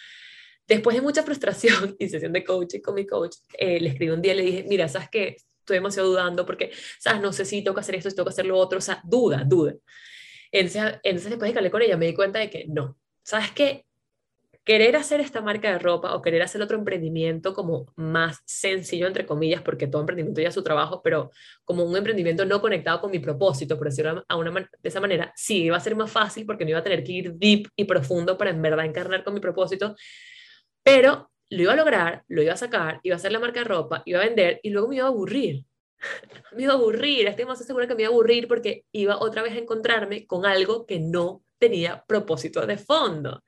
después 0.68 0.96
de 0.96 1.02
mucha 1.02 1.22
frustración 1.24 1.96
y 2.00 2.10
sesión 2.10 2.34
de 2.34 2.44
coaching 2.44 2.82
con 2.82 2.96
mi 2.96 3.06
coach, 3.06 3.36
le 3.60 3.88
escribí 3.88 4.12
un 4.12 4.22
día 4.22 4.34
y 4.34 4.38
le 4.38 4.44
dije, 4.44 4.66
mira, 4.68 4.88
sabes 4.88 5.10
que 5.10 5.38
estoy 5.68 5.78
demasiado 5.78 6.10
dudando 6.10 6.46
porque, 6.46 6.72
sabes, 6.98 7.22
no 7.22 7.34
sé 7.34 7.46
si 7.46 7.64
que 7.64 7.70
hacer 7.78 7.96
esto, 7.96 8.10
si 8.10 8.16
que 8.16 8.30
hacer 8.30 8.46
lo 8.46 8.58
otro, 8.58 8.80
o 8.80 8.82
sea, 8.82 9.02
duda, 9.04 9.44
duda. 9.46 9.76
Entonces, 10.52 11.00
después 11.04 11.50
de 11.50 11.54
que 11.54 11.60
hablé 11.60 11.72
con 11.72 11.82
ella 11.82 11.98
me 11.98 12.08
di 12.08 12.14
cuenta 12.14 12.40
de 12.40 12.50
que 12.50 12.66
no, 12.68 12.98
¿sabes 13.24 13.52
qué? 13.52 13.86
Querer 14.64 14.98
hacer 14.98 15.22
esta 15.22 15.42
marca 15.42 15.72
de 15.72 15.80
ropa 15.80 16.14
o 16.14 16.22
querer 16.22 16.42
hacer 16.42 16.62
otro 16.62 16.78
emprendimiento 16.78 17.54
como 17.54 17.86
más 17.96 18.40
sencillo, 18.46 19.08
entre 19.08 19.26
comillas, 19.26 19.62
porque 19.62 19.88
todo 19.88 20.02
emprendimiento 20.02 20.42
ya 20.42 20.50
es 20.50 20.54
su 20.54 20.64
trabajo, 20.64 21.02
pero 21.02 21.32
como 21.64 21.86
un 21.86 21.96
emprendimiento 21.96 22.44
no 22.46 22.60
conectado 22.60 23.00
con 23.00 23.12
mi 23.12 23.20
propósito, 23.20 23.78
por 23.78 23.88
decirlo 23.88 24.26
a 24.28 24.38
de 24.38 24.68
esa 24.90 25.00
manera, 25.00 25.32
sí, 25.38 25.64
iba 25.64 25.78
a 25.78 25.80
ser 25.80 25.96
más 25.96 26.12
fácil 26.12 26.46
porque 26.46 26.66
no 26.66 26.72
iba 26.72 26.80
a 26.80 26.84
tener 26.84 27.02
que 27.04 27.14
ir 27.14 27.34
deep 27.36 27.70
y 27.78 27.86
profundo 27.86 28.38
para 28.38 28.50
en 28.50 28.62
verdad 28.62 28.86
encarnar 28.86 29.24
con 29.24 29.34
mi 29.34 29.40
propósito, 29.40 29.96
pero 30.84 31.32
lo 31.50 31.62
iba 31.62 31.74
a 31.74 31.76
lograr, 31.78 32.24
lo 32.28 32.42
iba 32.42 32.54
a 32.54 32.58
sacar, 32.58 33.00
iba 33.04 33.16
a 33.16 33.18
hacer 33.18 33.32
la 33.32 33.40
marca 33.40 33.62
de 33.62 33.66
ropa, 33.66 34.04
iba 34.06 34.20
a 34.20 34.26
vender 34.26 34.60
y 34.64 34.70
luego 34.70 34.90
me 34.90 34.98
iba 34.98 35.06
a 35.06 35.10
aburrir 35.10 35.64
me 36.56 36.64
iba 36.64 36.74
a 36.74 36.76
aburrir, 36.76 37.28
estoy 37.28 37.46
más 37.46 37.60
segura 37.66 37.88
que 37.88 37.96
me 37.96 38.04
iba 38.04 38.10
a 38.10 38.14
aburrir 38.14 38.48
porque 38.48 38.86
iba 38.92 39.18
otra 39.20 39.42
vez 39.42 39.54
a 39.54 39.58
encontrarme 39.58 40.26
con 40.26 40.46
algo 40.46 40.86
que 40.86 41.00
no 41.00 41.44
tenía 41.58 42.04
propósito 42.08 42.66
de 42.66 42.78
fondo. 42.78 43.44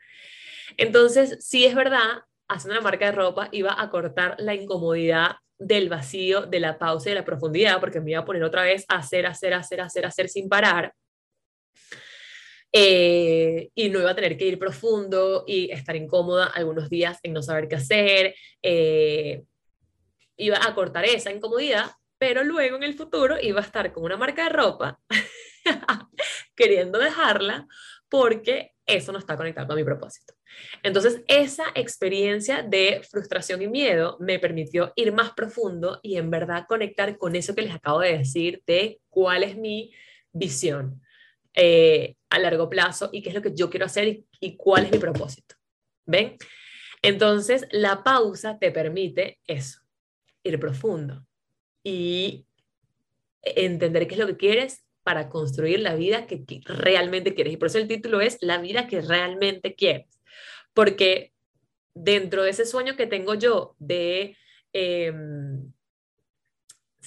Entonces, 0.78 1.38
sí 1.40 1.66
es 1.66 1.76
verdad, 1.76 2.24
haciendo 2.48 2.80
una 2.80 2.84
marca 2.84 3.06
de 3.06 3.12
ropa 3.12 3.50
iba 3.52 3.80
a 3.80 3.90
cortar 3.90 4.36
la 4.40 4.56
incomodidad 4.56 5.36
del 5.58 5.90
vacío, 5.90 6.44
de 6.44 6.60
la 6.60 6.80
pausa 6.80 7.10
y 7.10 7.12
de 7.12 7.20
la 7.20 7.26
profundidad, 7.26 7.80
porque 7.80 8.00
me 8.00 8.12
iba 8.12 8.22
a 8.22 8.26
poner 8.26 8.44
otra 8.44 8.64
vez 8.64 8.86
a 8.88 8.98
hacer, 8.98 9.26
hacer, 9.26 9.54
hacer, 9.54 9.82
hacer, 9.82 10.06
hacer 10.06 10.30
sin 10.30 10.48
parar. 10.48 10.94
Eh, 12.72 13.70
y 13.74 13.90
no 13.90 14.00
iba 14.00 14.12
a 14.12 14.16
tener 14.16 14.38
que 14.38 14.46
ir 14.46 14.60
profundo 14.60 15.44
y 15.48 15.72
estar 15.72 15.96
incómoda 15.96 16.46
algunos 16.46 16.90
días 16.90 17.20
en 17.24 17.34
no 17.34 17.42
saber 17.42 17.68
qué 17.68 17.76
hacer. 17.76 18.36
Eh, 18.62 19.44
iba 20.38 20.58
a 20.66 20.74
cortar 20.74 21.06
esa 21.06 21.32
incomodidad 21.32 21.92
pero 22.20 22.44
luego 22.44 22.76
en 22.76 22.84
el 22.84 22.94
futuro 22.94 23.38
iba 23.42 23.62
a 23.62 23.64
estar 23.64 23.92
con 23.92 24.04
una 24.04 24.18
marca 24.18 24.44
de 24.44 24.50
ropa 24.50 25.00
queriendo 26.56 27.00
dejarla 27.00 27.68
porque 28.10 28.74
eso 28.86 29.12
no 29.12 29.20
está 29.20 29.38
conectado 29.38 29.68
con 29.68 29.78
mi 29.78 29.84
propósito. 29.84 30.34
Entonces, 30.84 31.22
esa 31.28 31.66
experiencia 31.76 32.64
de 32.64 33.02
frustración 33.10 33.62
y 33.62 33.68
miedo 33.68 34.18
me 34.20 34.40
permitió 34.40 34.92
ir 34.96 35.14
más 35.14 35.32
profundo 35.32 36.00
y 36.02 36.18
en 36.18 36.30
verdad 36.30 36.66
conectar 36.68 37.18
con 37.18 37.36
eso 37.36 37.56
que 37.56 37.62
les 37.62 37.74
acabo 37.74 38.00
de 38.00 38.18
decir 38.18 38.64
de 38.66 39.00
cuál 39.10 39.44
es 39.44 39.56
mi 39.56 39.94
visión 40.34 41.02
eh, 41.54 42.16
a 42.30 42.40
largo 42.40 42.68
plazo 42.68 43.10
y 43.14 43.22
qué 43.22 43.30
es 43.30 43.36
lo 43.36 43.44
que 43.44 43.54
yo 43.54 43.70
quiero 43.70 43.86
hacer 43.86 44.08
y, 44.08 44.26
y 44.40 44.58
cuál 44.58 44.86
es 44.86 44.92
mi 44.92 44.98
propósito. 44.98 45.56
¿Ven? 46.06 46.36
Entonces, 47.04 47.68
la 47.72 48.04
pausa 48.04 48.58
te 48.58 48.72
permite 48.72 49.40
eso, 49.46 49.80
ir 50.44 50.60
profundo 50.60 51.29
y 51.84 52.46
entender 53.42 54.08
qué 54.08 54.16
es 54.16 54.20
lo 54.20 54.28
que 54.28 54.38
quieres 54.38 54.84
para 55.04 55.30
construir 55.30 55.80
la 55.80 55.96
vida 55.96 56.28
que 56.28 56.44
realmente 56.66 57.34
quieres. 57.34 57.54
Y 57.54 57.58
por 57.58 57.68
eso 57.68 57.80
el 57.80 57.88
título 57.88 58.22
es 58.22 58.38
La 58.42 58.60
vida 58.60 58.88
que 58.88 59.02
realmente 59.02 59.76
quieres. 59.76 60.20
Porque 60.74 61.34
dentro 61.94 62.44
de 62.44 62.52
ese 62.52 62.66
sueño 62.66 62.96
que 62.96 63.08
tengo 63.08 63.34
yo 63.34 63.76
de 63.80 64.38
em, 64.74 65.72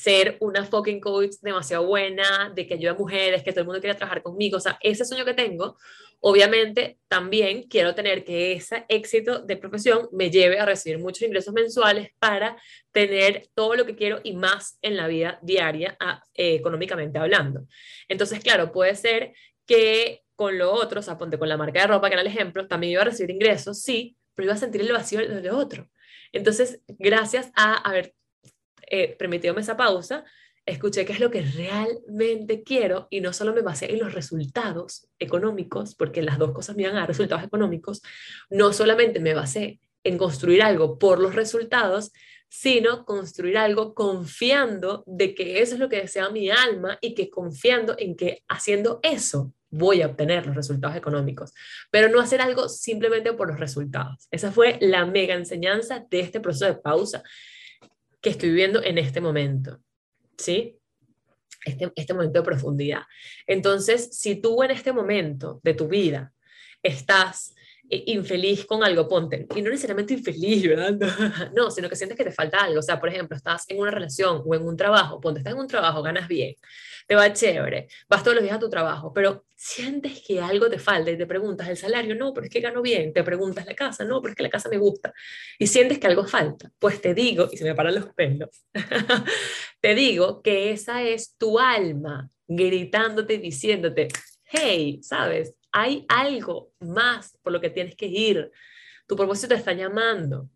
ser 0.03 0.37
una 0.41 0.65
fucking 0.65 1.01
coach 1.01 1.35
demasiado 1.43 1.87
buena, 1.87 2.51
de 2.55 2.67
que 2.67 2.75
ayude 2.75 2.91
a 2.91 2.95
mujeres, 2.95 3.43
que 3.43 3.53
todo 3.53 3.61
el 3.61 3.67
mundo 3.67 3.81
quiera 3.81 3.97
trabajar 3.97 4.23
conmigo, 4.23 4.57
o 4.57 4.61
sea, 4.61 4.77
ese 4.81 5.05
sueño 5.05 5.25
que 5.25 5.35
tengo, 5.35 5.77
obviamente 6.19 6.99
también 7.07 7.65
quiero 7.69 7.95
tener 7.95 8.25
que 8.25 8.53
ese 8.53 8.85
éxito 8.89 9.41
de 9.41 9.57
profesión 9.57 10.09
me 10.13 10.31
lleve 10.31 10.59
a 10.59 10.67
recibir 10.67 10.99
muchos 10.99 11.23
ingresos 11.23 11.55
mensuales 11.55 12.11
para 12.19 12.57
tener 12.91 13.49
todo 13.55 13.77
lo 13.77 13.87
que 13.87 13.95
quiero 13.95 14.21
y 14.25 14.35
más 14.35 14.79
en 14.83 14.97
la 14.97 15.07
vida 15.07 15.39
diaria, 15.43 15.97
eh, 16.35 16.55
económicamente 16.55 17.19
hablando. 17.19 17.67
Entonces, 18.09 18.41
claro, 18.41 18.73
puede 18.73 18.97
ser 18.97 19.35
que 19.67 20.23
con 20.35 20.59
lo 20.59 20.73
otro, 20.73 21.01
o 21.01 21.03
sea, 21.03 21.19
ponte 21.19 21.39
con 21.39 21.49
la 21.49 21.57
marca 21.57 21.81
de 21.81 21.87
ropa, 21.87 22.09
que 22.09 22.15
era 22.15 22.23
el 22.23 22.29
ejemplo, 22.29 22.67
también 22.67 22.95
iba 22.95 23.03
a 23.03 23.07
recibir 23.07 23.31
ingresos, 23.31 23.81
sí, 23.83 24.17
pero 24.35 24.47
iba 24.47 24.55
a 24.55 24.59
sentir 24.59 24.81
el 24.81 24.93
vacío 24.93 25.21
de 25.21 25.43
lo 25.43 25.57
otro. 25.57 25.89
Entonces, 26.33 26.81
gracias 26.89 27.53
a 27.55 27.75
haber 27.77 28.15
eh, 28.93 29.17
esa 29.59 29.77
pausa, 29.77 30.25
escuché 30.67 31.05
qué 31.05 31.15
es 31.15 31.21
lo 31.21 31.31
que 31.31 31.43
realmente 31.43 32.63
quiero 32.63 33.09
y 33.11 33.21
no 33.21 33.33
solo 33.33 33.53
me 33.53 33.63
basé 33.63 33.91
en 33.91 33.99
los 33.99 34.15
resultados 34.15 35.09
económicos, 35.19 35.95
porque 35.95 36.23
las 36.23 36.39
dos 36.39 36.53
cosas 36.53 36.77
me 36.77 36.83
iban 36.83 36.97
a 36.97 37.07
resultados 37.07 37.43
económicos, 37.43 38.03
no 38.51 38.73
solamente 38.73 39.19
me 39.19 39.35
basé 39.35 39.81
en 40.05 40.19
construir 40.19 40.63
algo 40.63 40.99
por 40.99 41.21
los 41.21 41.35
resultados, 41.35 42.13
sino 42.49 43.07
construir 43.07 43.57
algo 43.57 43.95
confiando 43.95 45.05
de 45.07 45.35
que 45.35 45.63
eso 45.63 45.75
es 45.75 45.81
lo 45.81 45.89
que 45.89 46.03
desea 46.03 46.29
mi 46.29 46.51
alma 46.51 46.99
y 47.01 47.15
que 47.15 47.31
confiando 47.31 47.95
en 47.99 48.15
que 48.15 48.45
haciendo 48.47 49.01
eso 49.03 49.55
voy 49.71 50.03
a 50.03 50.07
obtener 50.07 50.47
los 50.47 50.55
resultados 50.55 50.97
económicos, 50.97 51.55
pero 51.91 52.11
no 52.11 52.21
hacer 52.21 52.43
algo 52.43 52.69
simplemente 52.69 53.33
por 53.33 53.49
los 53.49 53.59
resultados. 53.59 54.29
Esa 54.31 54.53
fue 54.53 54.77
la 54.83 55.07
mega 55.07 55.35
enseñanza 55.35 56.07
de 56.11 56.21
este 56.21 56.41
proceso 56.41 56.67
de 56.67 56.75
pausa 56.75 57.23
que 58.23 58.31
estoy 58.31 58.51
viviendo 58.51 58.83
en 58.83 58.97
este 58.97 59.21
momento. 59.21 59.81
¿Sí? 60.39 60.79
Este, 61.65 61.93
este 61.95 62.15
momento 62.15 62.41
de 62.41 62.45
profundidad. 62.45 63.03
Entonces, 63.47 64.17
si 64.17 64.37
tú 64.37 64.63
en 64.63 64.71
este 64.71 64.93
momento 64.93 65.61
de 65.63 65.75
tu 65.75 65.89
vida 65.89 66.33
estás 66.83 67.52
infeliz 68.07 68.65
con 68.65 68.83
algo, 68.83 69.09
ponte, 69.09 69.47
y 69.55 69.63
no 69.63 69.71
necesariamente 69.71 70.15
infeliz, 70.15 70.67
¿verdad? 70.69 70.97
No, 71.55 71.71
sino 71.71 71.89
que 71.89 71.97
sientes 71.97 72.17
que 72.17 72.25
te 72.25 72.33
falta 72.33 72.65
algo, 72.65 72.81
o 72.81 72.83
sea, 72.83 72.99
por 72.99 73.09
ejemplo, 73.09 73.37
estás 73.37 73.65
en 73.69 73.79
una 73.79 73.91
relación 73.91 74.43
o 74.45 74.55
en 74.55 74.63
un 74.67 74.77
trabajo, 74.77 75.21
ponte, 75.21 75.41
estás 75.41 75.53
en 75.53 75.61
un 75.61 75.67
trabajo, 75.67 76.03
ganas 76.03 76.27
bien, 76.29 76.55
te 77.07 77.15
va 77.15 77.33
chévere, 77.33 77.89
vas 78.09 78.23
todos 78.23 78.37
los 78.37 78.43
días 78.43 78.57
a 78.57 78.59
tu 78.59 78.71
trabajo, 78.71 79.13
pero 79.13 79.45
sientes 79.55 80.23
que 80.27 80.41
algo 80.41 80.71
te 80.71 80.79
falta 80.79 81.11
y 81.11 81.19
te 81.19 81.27
preguntas 81.27 81.69
el 81.69 81.77
salario, 81.77 82.15
no, 82.15 82.33
pero 82.33 82.47
es 82.47 82.53
que 82.53 82.61
gano 82.61 82.81
bien, 82.81 83.13
te 83.13 83.23
preguntas 83.23 83.67
la 83.67 83.75
casa, 83.75 84.05
no, 84.05 84.23
pero 84.23 84.33
es 84.33 84.37
que 84.37 84.43
la 84.43 84.51
casa 84.51 84.69
me 84.69 84.79
gusta, 84.79 85.13
y 85.59 85.67
sientes 85.67 85.99
que 85.99 86.07
algo 86.07 86.27
falta, 86.27 86.73
pues 86.79 87.01
te 87.01 87.15
digo, 87.15 87.49
y 87.53 87.57
se 87.57 87.65
me 87.65 87.75
paran 87.75 87.95
los 87.95 88.07
pelos, 88.15 88.65
te 89.81 89.95
digo 89.95 90.41
que 90.43 90.73
esa 90.73 91.03
es 91.03 91.37
tu 91.37 91.59
alma 91.59 92.31
gritándote, 92.49 93.39
diciéndote, 93.39 94.09
hey, 94.45 95.01
¿sabes? 95.03 95.55
Hay 95.73 96.05
algo 96.09 96.73
más 96.81 97.39
por 97.43 97.53
lo 97.53 97.61
que 97.61 97.71
tienes 97.71 97.97
que 97.97 98.07
ir. 98.07 98.51
Tu 99.07 99.17
propósito 99.17 99.49
te 99.49 99.55
está 99.55 99.73
llamando. 99.73 100.49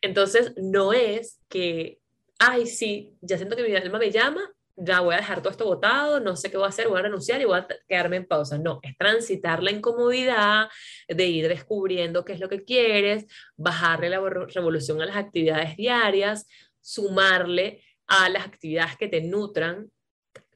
Entonces, 0.00 0.52
no 0.56 0.92
es 0.92 1.40
que, 1.48 1.98
ay, 2.38 2.66
sí, 2.66 3.16
ya 3.20 3.36
siento 3.36 3.56
que 3.56 3.62
mi 3.64 3.74
alma 3.74 3.98
me 3.98 4.10
llama, 4.10 4.42
ya 4.76 5.00
voy 5.00 5.14
a 5.14 5.18
dejar 5.18 5.40
todo 5.40 5.50
esto 5.50 5.64
botado, 5.64 6.20
no 6.20 6.36
sé 6.36 6.50
qué 6.50 6.56
voy 6.56 6.66
a 6.66 6.68
hacer, 6.68 6.88
voy 6.88 6.98
a 6.98 7.02
renunciar 7.02 7.40
y 7.40 7.44
voy 7.44 7.58
a 7.58 7.66
quedarme 7.88 8.16
en 8.16 8.26
pausa. 8.26 8.58
No, 8.58 8.80
es 8.82 8.96
transitar 8.98 9.62
la 9.62 9.70
incomodidad, 9.70 10.68
de 11.08 11.26
ir 11.26 11.48
descubriendo 11.48 12.24
qué 12.24 12.34
es 12.34 12.40
lo 12.40 12.48
que 12.48 12.64
quieres, 12.64 13.26
bajarle 13.56 14.10
la 14.10 14.20
revolución 14.20 15.00
a 15.00 15.06
las 15.06 15.16
actividades 15.16 15.76
diarias, 15.76 16.46
sumarle 16.80 17.82
a 18.06 18.28
las 18.28 18.44
actividades 18.44 18.96
que 18.96 19.08
te 19.08 19.22
nutran 19.22 19.90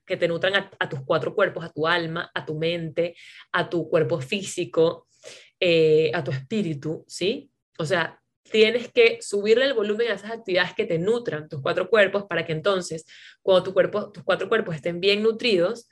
que 0.08 0.16
te 0.16 0.26
nutran 0.26 0.68
a, 0.78 0.88
tus 0.88 1.02
cuatro 1.02 1.34
cuerpos, 1.34 1.64
a 1.64 1.70
tu 1.70 1.86
alma, 1.86 2.30
a 2.34 2.44
tu 2.44 2.56
mente, 2.56 3.14
a 3.52 3.68
tu 3.68 3.88
cuerpo 3.88 4.20
físico, 4.20 5.06
eh, 5.60 6.10
a 6.14 6.24
tu 6.24 6.32
espíritu, 6.32 7.04
¿sí? 7.06 7.50
O 7.78 7.84
sea, 7.84 8.20
tienes 8.50 8.90
que 8.90 9.18
subirle 9.20 9.66
el 9.66 9.74
volumen 9.74 10.10
a 10.10 10.14
esas 10.14 10.32
actividades 10.32 10.74
que 10.74 10.86
te 10.86 10.98
nutran 10.98 11.48
tus 11.48 11.60
cuatro 11.60 11.88
cuerpos 11.88 12.24
para 12.24 12.44
que 12.44 12.52
entonces, 12.52 13.04
cuando 13.42 13.62
tu 13.62 13.74
cuerpo, 13.74 14.10
tus 14.10 14.24
cuatro 14.24 14.48
cuerpos 14.48 14.74
estén 14.74 14.98
bien 14.98 15.22
nutridos, 15.22 15.88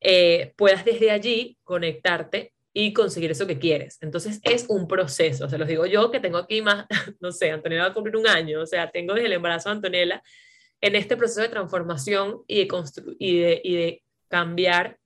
eh, 0.00 0.52
puedas 0.56 0.84
desde 0.84 1.10
allí 1.10 1.56
conectarte 1.62 2.52
y 2.72 2.92
conseguir 2.92 3.30
eso 3.30 3.46
que 3.46 3.58
quieres. 3.58 3.98
Entonces 4.00 4.40
es 4.42 4.66
un 4.68 4.86
proceso, 4.88 5.48
se 5.48 5.58
los 5.58 5.68
digo 5.68 5.86
yo 5.86 6.10
que 6.10 6.20
tengo 6.20 6.38
aquí 6.38 6.62
más, 6.62 6.86
no 7.20 7.32
sé, 7.32 7.50
Antonella 7.50 7.84
va 7.84 7.88
a 7.88 7.94
cumplir 7.94 8.16
un 8.16 8.26
año, 8.26 8.60
o 8.60 8.66
sea, 8.66 8.90
tengo 8.90 9.14
desde 9.14 9.26
el 9.26 9.34
embarazo 9.34 9.68
de 9.68 9.76
Antonella 9.76 10.22
en 10.80 10.96
este 10.96 11.16
proceso 11.16 11.40
de 11.42 11.48
transformación 11.48 12.42
y 12.46 12.64
de, 12.64 12.68
y 13.18 13.38
de, 13.38 13.60
y 13.64 13.74
de 13.74 14.04
cambiar 14.28 14.98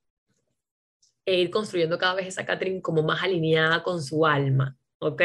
e 1.27 1.41
ir 1.41 1.51
construyendo 1.51 1.99
cada 1.99 2.15
vez 2.15 2.27
esa 2.27 2.45
Catherine 2.45 2.83
como 2.83 3.03
más 3.03 3.23
alineada 3.23 3.83
con 3.83 4.03
su 4.03 4.27
alma, 4.27 4.77
¿ok? 4.99 5.23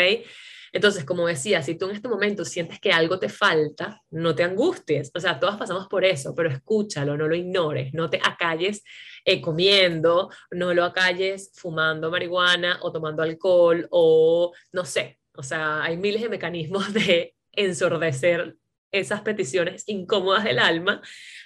Entonces, 0.71 1.03
como 1.03 1.27
decía, 1.27 1.61
si 1.61 1.75
tú 1.75 1.89
en 1.89 1.95
este 1.95 2.07
momento 2.07 2.45
sientes 2.45 2.79
que 2.79 2.91
algo 2.91 3.19
te 3.19 3.29
falta, 3.29 4.01
no 4.11 4.35
te 4.35 4.43
angusties. 4.43 5.11
O 5.15 5.19
sea, 5.19 5.39
todas 5.39 5.57
pasamos 5.57 5.87
por 5.87 6.05
eso, 6.05 6.33
pero 6.35 6.49
escúchalo, 6.49 7.17
no 7.17 7.27
lo 7.27 7.35
ignores, 7.35 7.93
no 7.93 8.09
te 8.09 8.19
acalles 8.23 8.83
eh, 9.25 9.41
comiendo, 9.41 10.29
no 10.51 10.73
lo 10.73 10.83
acalles 10.83 11.51
fumando 11.55 12.11
marihuana 12.11 12.79
o 12.81 12.91
tomando 12.91 13.23
alcohol 13.23 13.87
o 13.89 14.53
no 14.71 14.85
sé. 14.85 15.19
O 15.33 15.43
sea, 15.43 15.83
hay 15.83 15.97
miles 15.97 16.21
de 16.21 16.29
mecanismos 16.29 16.93
de 16.93 17.35
ensordecer 17.51 18.55
esas 18.91 19.21
peticiones 19.21 19.83
incómodas 19.87 20.43
del 20.43 20.59
alma, 20.59 21.01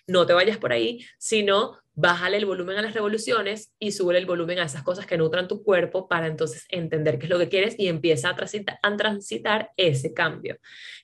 no 0.07 0.25
te 0.25 0.33
vayas 0.33 0.57
por 0.57 0.71
ahí, 0.71 1.05
sino 1.17 1.77
bájale 1.95 2.37
el 2.37 2.45
volumen 2.45 2.77
a 2.77 2.81
las 2.81 2.93
revoluciones 2.93 3.71
y 3.79 3.91
sube 3.91 4.17
el 4.17 4.25
volumen 4.25 4.59
a 4.59 4.65
esas 4.65 4.83
cosas 4.83 5.05
que 5.05 5.17
nutran 5.17 5.47
tu 5.47 5.63
cuerpo 5.63 6.07
para 6.07 6.27
entonces 6.27 6.65
entender 6.69 7.19
qué 7.19 7.25
es 7.25 7.29
lo 7.29 7.37
que 7.37 7.49
quieres 7.49 7.75
y 7.77 7.87
empieza 7.87 8.29
a 8.29 8.35
transitar, 8.35 8.79
a 8.81 8.95
transitar 8.97 9.71
ese 9.77 10.13
cambio. 10.13 10.57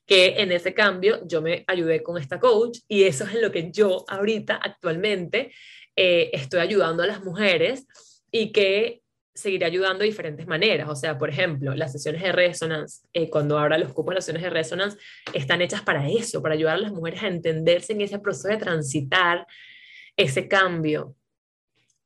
Que 0.05 0.41
en 0.41 0.51
ese 0.51 0.73
cambio 0.73 1.21
yo 1.27 1.41
me 1.41 1.63
ayudé 1.67 2.01
con 2.01 2.17
esta 2.17 2.39
coach 2.39 2.79
y 2.87 3.03
eso 3.03 3.25
es 3.25 3.35
en 3.35 3.41
lo 3.41 3.51
que 3.51 3.71
yo 3.71 4.05
ahorita 4.07 4.55
actualmente 4.55 5.51
eh, 5.95 6.31
estoy 6.33 6.59
ayudando 6.61 7.03
a 7.03 7.07
las 7.07 7.23
mujeres 7.23 7.85
y 8.31 8.51
que 8.51 9.01
seguiré 9.39 9.65
ayudando 9.65 9.99
de 9.99 10.05
diferentes 10.05 10.47
maneras. 10.47 10.89
O 10.89 10.95
sea, 10.95 11.17
por 11.17 11.29
ejemplo, 11.29 11.73
las 11.75 11.91
sesiones 11.91 12.21
de 12.21 12.31
resonance, 12.31 13.07
eh, 13.13 13.29
cuando 13.29 13.57
ahora 13.57 13.77
los 13.77 13.93
cupos 13.93 14.11
de 14.11 14.15
las 14.15 14.25
sesiones 14.25 14.43
de 14.43 14.49
resonance, 14.49 14.97
están 15.33 15.61
hechas 15.61 15.81
para 15.81 16.07
eso, 16.09 16.41
para 16.41 16.55
ayudar 16.55 16.75
a 16.75 16.79
las 16.79 16.91
mujeres 16.91 17.23
a 17.23 17.27
entenderse 17.27 17.93
en 17.93 18.01
ese 18.01 18.19
proceso 18.19 18.49
de 18.49 18.57
transitar 18.57 19.45
ese 20.15 20.47
cambio. 20.47 21.15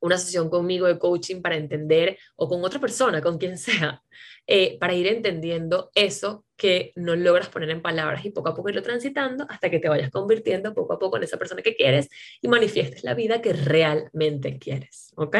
Una 0.00 0.18
sesión 0.18 0.50
conmigo 0.50 0.86
de 0.86 0.98
coaching 0.98 1.40
para 1.40 1.56
entender, 1.56 2.18
o 2.36 2.48
con 2.48 2.62
otra 2.64 2.80
persona, 2.80 3.22
con 3.22 3.38
quien 3.38 3.58
sea, 3.58 4.02
eh, 4.46 4.78
para 4.78 4.92
ir 4.92 5.06
entendiendo 5.06 5.90
eso 5.94 6.44
que 6.56 6.92
no 6.96 7.16
logras 7.16 7.48
poner 7.48 7.70
en 7.70 7.80
palabras 7.80 8.24
y 8.24 8.30
poco 8.30 8.50
a 8.50 8.54
poco 8.54 8.68
irlo 8.68 8.82
transitando 8.82 9.46
hasta 9.48 9.70
que 9.70 9.78
te 9.78 9.88
vayas 9.88 10.10
convirtiendo 10.10 10.74
poco 10.74 10.92
a 10.92 10.98
poco 10.98 11.16
en 11.16 11.24
esa 11.24 11.38
persona 11.38 11.62
que 11.62 11.74
quieres 11.74 12.08
y 12.42 12.48
manifiestes 12.48 13.04
la 13.04 13.14
vida 13.14 13.40
que 13.40 13.54
realmente 13.54 14.58
quieres. 14.58 15.12
¿Ok? 15.16 15.36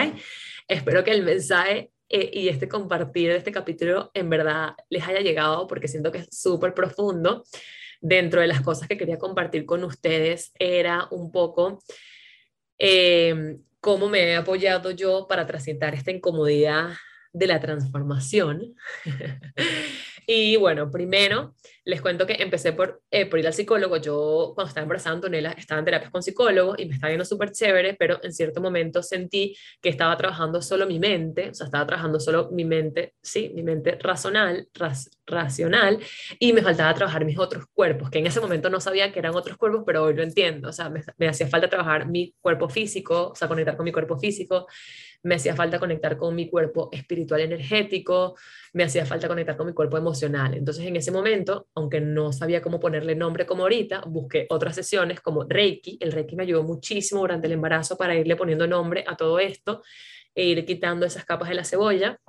Espero 0.68 1.04
que 1.04 1.10
el 1.10 1.22
mensaje 1.22 1.90
eh, 2.08 2.30
y 2.32 2.48
este 2.48 2.68
compartir 2.68 3.30
de 3.30 3.36
este 3.36 3.52
capítulo 3.52 4.10
en 4.14 4.30
verdad 4.30 4.74
les 4.88 5.06
haya 5.06 5.20
llegado 5.20 5.66
porque 5.66 5.88
siento 5.88 6.12
que 6.12 6.18
es 6.18 6.28
súper 6.30 6.74
profundo. 6.74 7.44
Dentro 8.00 8.40
de 8.40 8.46
las 8.46 8.60
cosas 8.60 8.88
que 8.88 8.98
quería 8.98 9.18
compartir 9.18 9.64
con 9.64 9.82
ustedes 9.84 10.52
era 10.58 11.08
un 11.10 11.32
poco 11.32 11.82
eh, 12.78 13.56
cómo 13.80 14.08
me 14.08 14.20
he 14.20 14.36
apoyado 14.36 14.90
yo 14.90 15.26
para 15.28 15.46
transitar 15.46 15.94
esta 15.94 16.10
incomodidad 16.10 16.90
de 17.32 17.46
la 17.46 17.60
transformación. 17.60 18.74
y 20.26 20.56
bueno, 20.56 20.90
primero 20.90 21.54
les 21.84 22.00
cuento 22.00 22.26
que 22.26 22.34
empecé 22.34 22.72
por, 22.72 23.02
eh, 23.10 23.26
por 23.26 23.38
ir 23.38 23.46
al 23.46 23.52
psicólogo. 23.52 23.98
Yo 23.98 24.52
cuando 24.54 24.68
estaba 24.68 24.84
embarazada, 24.84 25.16
Antonella, 25.16 25.52
estaba 25.52 25.80
en 25.80 25.84
terapias 25.84 26.10
con 26.10 26.22
psicólogos 26.22 26.78
y 26.78 26.86
me 26.86 26.94
estaba 26.94 27.10
yendo 27.10 27.24
súper 27.24 27.52
chévere, 27.52 27.94
pero 27.94 28.18
en 28.22 28.32
cierto 28.32 28.60
momento 28.60 29.02
sentí 29.02 29.54
que 29.82 29.90
estaba 29.90 30.16
trabajando 30.16 30.62
solo 30.62 30.86
mi 30.86 30.98
mente, 30.98 31.50
o 31.50 31.54
sea, 31.54 31.66
estaba 31.66 31.86
trabajando 31.86 32.18
solo 32.20 32.48
mi 32.52 32.64
mente, 32.64 33.14
sí, 33.22 33.50
mi 33.54 33.62
mente 33.62 33.98
racional, 34.00 34.68
racional, 35.26 35.98
y 36.38 36.52
me 36.52 36.62
faltaba 36.62 36.94
trabajar 36.94 37.24
mis 37.24 37.38
otros 37.38 37.64
cuerpos, 37.72 38.10
que 38.10 38.18
en 38.18 38.26
ese 38.26 38.40
momento 38.40 38.70
no 38.70 38.80
sabía 38.80 39.12
que 39.12 39.18
eran 39.18 39.34
otros 39.34 39.58
cuerpos, 39.58 39.82
pero 39.86 40.04
hoy 40.04 40.14
lo 40.14 40.22
entiendo. 40.22 40.70
O 40.70 40.72
sea, 40.72 40.88
me, 40.88 41.02
me 41.18 41.28
hacía 41.28 41.48
falta 41.48 41.68
trabajar 41.68 42.08
mi 42.08 42.34
cuerpo 42.40 42.68
físico, 42.68 43.30
o 43.32 43.34
sea, 43.34 43.48
conectar 43.48 43.76
con 43.76 43.84
mi 43.84 43.92
cuerpo 43.92 44.18
físico, 44.18 44.66
me 45.24 45.34
hacía 45.34 45.56
falta 45.56 45.78
conectar 45.78 46.16
con 46.16 46.34
mi 46.34 46.48
cuerpo 46.48 46.90
espiritual 46.92 47.40
energético, 47.40 48.36
me 48.74 48.84
hacía 48.84 49.06
falta 49.06 49.26
conectar 49.26 49.56
con 49.56 49.66
mi 49.66 49.72
cuerpo 49.72 49.96
emocional. 49.96 50.54
Entonces 50.54 50.86
en 50.86 50.96
ese 50.96 51.10
momento, 51.10 51.68
aunque 51.74 52.00
no 52.00 52.32
sabía 52.32 52.60
cómo 52.60 52.78
ponerle 52.78 53.14
nombre 53.14 53.46
como 53.46 53.62
ahorita, 53.62 54.02
busqué 54.06 54.46
otras 54.50 54.74
sesiones 54.74 55.20
como 55.20 55.44
Reiki. 55.44 55.96
El 56.00 56.12
Reiki 56.12 56.36
me 56.36 56.42
ayudó 56.42 56.62
muchísimo 56.62 57.22
durante 57.22 57.46
el 57.46 57.54
embarazo 57.54 57.96
para 57.96 58.14
irle 58.14 58.36
poniendo 58.36 58.66
nombre 58.66 59.02
a 59.06 59.16
todo 59.16 59.38
esto 59.38 59.82
e 60.34 60.44
ir 60.44 60.64
quitando 60.66 61.06
esas 61.06 61.24
capas 61.24 61.48
de 61.48 61.54
la 61.54 61.64
cebolla. 61.64 62.20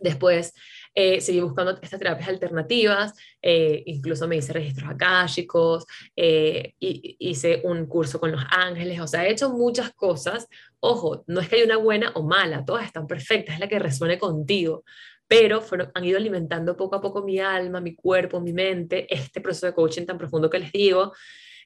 Después 0.00 0.54
eh, 0.94 1.20
seguí 1.20 1.40
buscando 1.40 1.72
estas 1.80 1.98
terapias 1.98 2.28
alternativas, 2.28 3.14
eh, 3.42 3.82
incluso 3.86 4.26
me 4.26 4.36
hice 4.36 4.52
registros 4.52 4.90
akáshicos, 4.90 5.86
eh, 6.16 6.74
hice 6.78 7.62
un 7.64 7.86
curso 7.86 8.20
con 8.20 8.32
los 8.32 8.42
ángeles, 8.50 9.00
o 9.00 9.06
sea, 9.06 9.26
he 9.26 9.32
hecho 9.32 9.50
muchas 9.50 9.92
cosas. 9.94 10.48
Ojo, 10.80 11.24
no 11.26 11.40
es 11.40 11.48
que 11.48 11.56
haya 11.56 11.64
una 11.64 11.76
buena 11.76 12.12
o 12.14 12.22
mala, 12.22 12.64
todas 12.64 12.84
están 12.84 13.06
perfectas, 13.06 13.54
es 13.54 13.60
la 13.60 13.68
que 13.68 13.78
resuene 13.78 14.18
contigo, 14.18 14.84
pero 15.26 15.60
fueron, 15.60 15.90
han 15.94 16.04
ido 16.04 16.16
alimentando 16.18 16.76
poco 16.76 16.96
a 16.96 17.00
poco 17.00 17.22
mi 17.22 17.38
alma, 17.38 17.80
mi 17.80 17.94
cuerpo, 17.94 18.40
mi 18.40 18.52
mente, 18.52 19.06
este 19.14 19.40
proceso 19.40 19.66
de 19.66 19.74
coaching 19.74 20.06
tan 20.06 20.18
profundo 20.18 20.48
que 20.48 20.58
les 20.58 20.72
digo. 20.72 21.12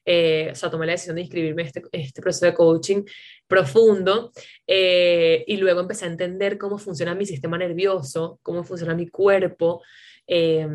Eh, 0.05 0.49
o 0.51 0.55
sea, 0.55 0.69
tomé 0.69 0.85
la 0.85 0.93
decisión 0.93 1.15
de 1.15 1.21
inscribirme 1.21 1.61
en 1.61 1.67
este, 1.67 1.81
este 1.91 2.21
proceso 2.21 2.45
de 2.45 2.53
coaching 2.53 3.03
profundo 3.47 4.31
eh, 4.67 5.43
y 5.47 5.57
luego 5.57 5.79
empecé 5.79 6.05
a 6.05 6.09
entender 6.09 6.57
cómo 6.57 6.77
funciona 6.77 7.15
mi 7.15 7.25
sistema 7.25 7.57
nervioso, 7.57 8.39
cómo 8.41 8.63
funciona 8.63 8.95
mi 8.95 9.07
cuerpo. 9.07 9.81
Eh, 10.27 10.67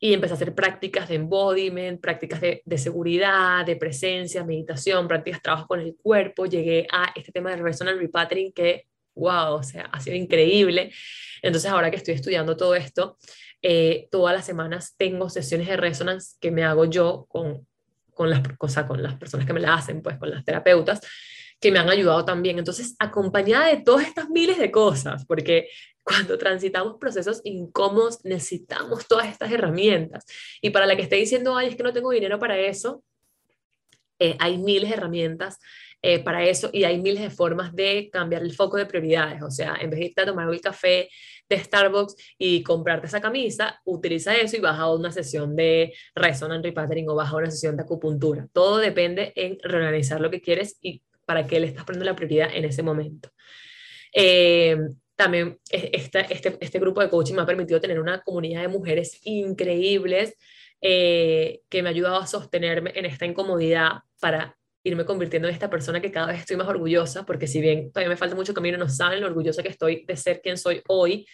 y 0.00 0.14
empecé 0.14 0.34
a 0.34 0.36
hacer 0.36 0.54
prácticas 0.54 1.08
de 1.08 1.16
embodiment, 1.16 2.00
prácticas 2.00 2.40
de, 2.40 2.62
de, 2.64 2.78
seguridad, 2.78 3.66
de 3.66 3.74
presencia, 3.74 4.44
meditación, 4.44 5.08
prácticas 5.08 5.42
trabajo 5.42 5.66
con 5.66 5.80
el 5.80 5.96
cuerpo. 5.96 6.46
Llegué 6.46 6.86
a 6.92 7.12
este 7.16 7.32
tema 7.32 7.50
de 7.50 7.56
resonant 7.56 7.98
repatterning 7.98 8.52
que, 8.52 8.86
wow, 9.16 9.54
o 9.54 9.62
sea, 9.64 9.86
ha 9.86 10.00
sido 10.00 10.16
increíble. 10.16 10.92
Entonces, 11.42 11.68
ahora 11.70 11.90
que 11.90 11.96
estoy 11.96 12.14
estudiando 12.14 12.56
todo 12.56 12.76
esto, 12.76 13.18
eh, 13.60 14.06
todas 14.12 14.36
las 14.36 14.46
semanas 14.46 14.94
tengo 14.96 15.28
sesiones 15.30 15.66
de 15.66 15.76
resonance 15.76 16.36
que 16.40 16.52
me 16.52 16.62
hago 16.62 16.84
yo 16.84 17.26
con, 17.28 17.66
con, 18.18 18.30
las, 18.30 18.42
o 18.58 18.86
con 18.86 19.02
las 19.02 19.14
personas 19.14 19.46
que 19.46 19.52
me 19.52 19.60
la 19.60 19.74
hacen, 19.74 20.02
pues 20.02 20.18
con 20.18 20.28
las 20.28 20.44
terapeutas 20.44 21.00
que 21.60 21.70
me 21.70 21.78
han 21.78 21.88
ayudado 21.88 22.24
también. 22.24 22.58
Entonces, 22.58 22.96
acompañada 22.98 23.68
de 23.68 23.78
todas 23.78 24.06
estas 24.06 24.28
miles 24.28 24.58
de 24.58 24.70
cosas, 24.72 25.24
porque 25.24 25.68
cuando 26.02 26.36
transitamos 26.36 26.96
procesos 26.98 27.40
incómodos 27.44 28.24
necesitamos 28.24 29.06
todas 29.06 29.28
estas 29.28 29.52
herramientas. 29.52 30.24
Y 30.60 30.70
para 30.70 30.86
la 30.86 30.96
que 30.96 31.02
esté 31.02 31.16
diciendo, 31.16 31.56
ay, 31.56 31.68
es 31.68 31.76
que 31.76 31.82
no 31.84 31.92
tengo 31.92 32.10
dinero 32.10 32.38
para 32.38 32.58
eso, 32.58 33.04
eh, 34.18 34.36
hay 34.40 34.58
miles 34.58 34.90
de 34.90 34.96
herramientas 34.96 35.58
eh, 36.02 36.18
para 36.18 36.44
eso 36.44 36.70
y 36.72 36.82
hay 36.82 37.00
miles 37.00 37.22
de 37.22 37.30
formas 37.30 37.74
de 37.74 38.10
cambiar 38.10 38.42
el 38.42 38.52
foco 38.52 38.76
de 38.76 38.86
prioridades. 38.86 39.42
O 39.42 39.50
sea, 39.50 39.76
en 39.80 39.90
vez 39.90 40.00
de 40.00 40.06
irte 40.06 40.22
a 40.22 40.26
tomar 40.26 40.48
el 40.48 40.60
café 40.60 41.08
de 41.48 41.58
Starbucks 41.58 42.14
y 42.38 42.62
comprarte 42.62 43.06
esa 43.06 43.20
camisa, 43.20 43.80
utiliza 43.84 44.36
eso 44.36 44.56
y 44.56 44.60
vas 44.60 44.78
a 44.78 44.92
una 44.92 45.10
sesión 45.10 45.56
de 45.56 45.92
resonant 46.14 46.64
repatterning 46.64 47.08
o 47.08 47.14
vas 47.14 47.30
a 47.30 47.36
una 47.36 47.50
sesión 47.50 47.76
de 47.76 47.82
acupuntura. 47.82 48.48
Todo 48.52 48.78
depende 48.78 49.32
en 49.36 49.58
reorganizar 49.62 50.20
lo 50.20 50.30
que 50.30 50.40
quieres 50.40 50.78
y 50.80 51.02
para 51.24 51.46
qué 51.46 51.60
le 51.60 51.66
estás 51.66 51.84
poniendo 51.84 52.06
la 52.06 52.16
prioridad 52.16 52.48
en 52.52 52.64
ese 52.64 52.82
momento. 52.82 53.30
Eh, 54.14 54.76
también 55.14 55.58
este, 55.70 56.26
este 56.60 56.78
grupo 56.78 57.00
de 57.00 57.10
coaching 57.10 57.34
me 57.34 57.42
ha 57.42 57.46
permitido 57.46 57.80
tener 57.80 57.98
una 57.98 58.22
comunidad 58.22 58.62
de 58.62 58.68
mujeres 58.68 59.20
increíbles 59.24 60.36
eh, 60.80 61.62
que 61.68 61.82
me 61.82 61.88
ha 61.88 61.90
ayudado 61.90 62.18
a 62.18 62.26
sostenerme 62.26 62.92
en 62.94 63.04
esta 63.04 63.26
incomodidad 63.26 64.02
para 64.20 64.56
irme 64.88 65.04
convirtiendo 65.04 65.48
en 65.48 65.54
esta 65.54 65.70
persona 65.70 66.00
que 66.00 66.10
cada 66.10 66.28
vez 66.28 66.40
estoy 66.40 66.56
más 66.56 66.68
orgullosa, 66.68 67.24
porque 67.24 67.46
si 67.46 67.60
bien 67.60 67.92
todavía 67.92 68.10
me 68.10 68.16
falta 68.16 68.34
mucho 68.34 68.54
camino, 68.54 68.78
no 68.78 68.88
saben 68.88 69.20
lo 69.20 69.26
orgullosa 69.26 69.62
que 69.62 69.68
estoy 69.68 70.04
de 70.06 70.16
ser 70.16 70.40
quien 70.40 70.58
soy 70.58 70.82
hoy. 70.88 71.26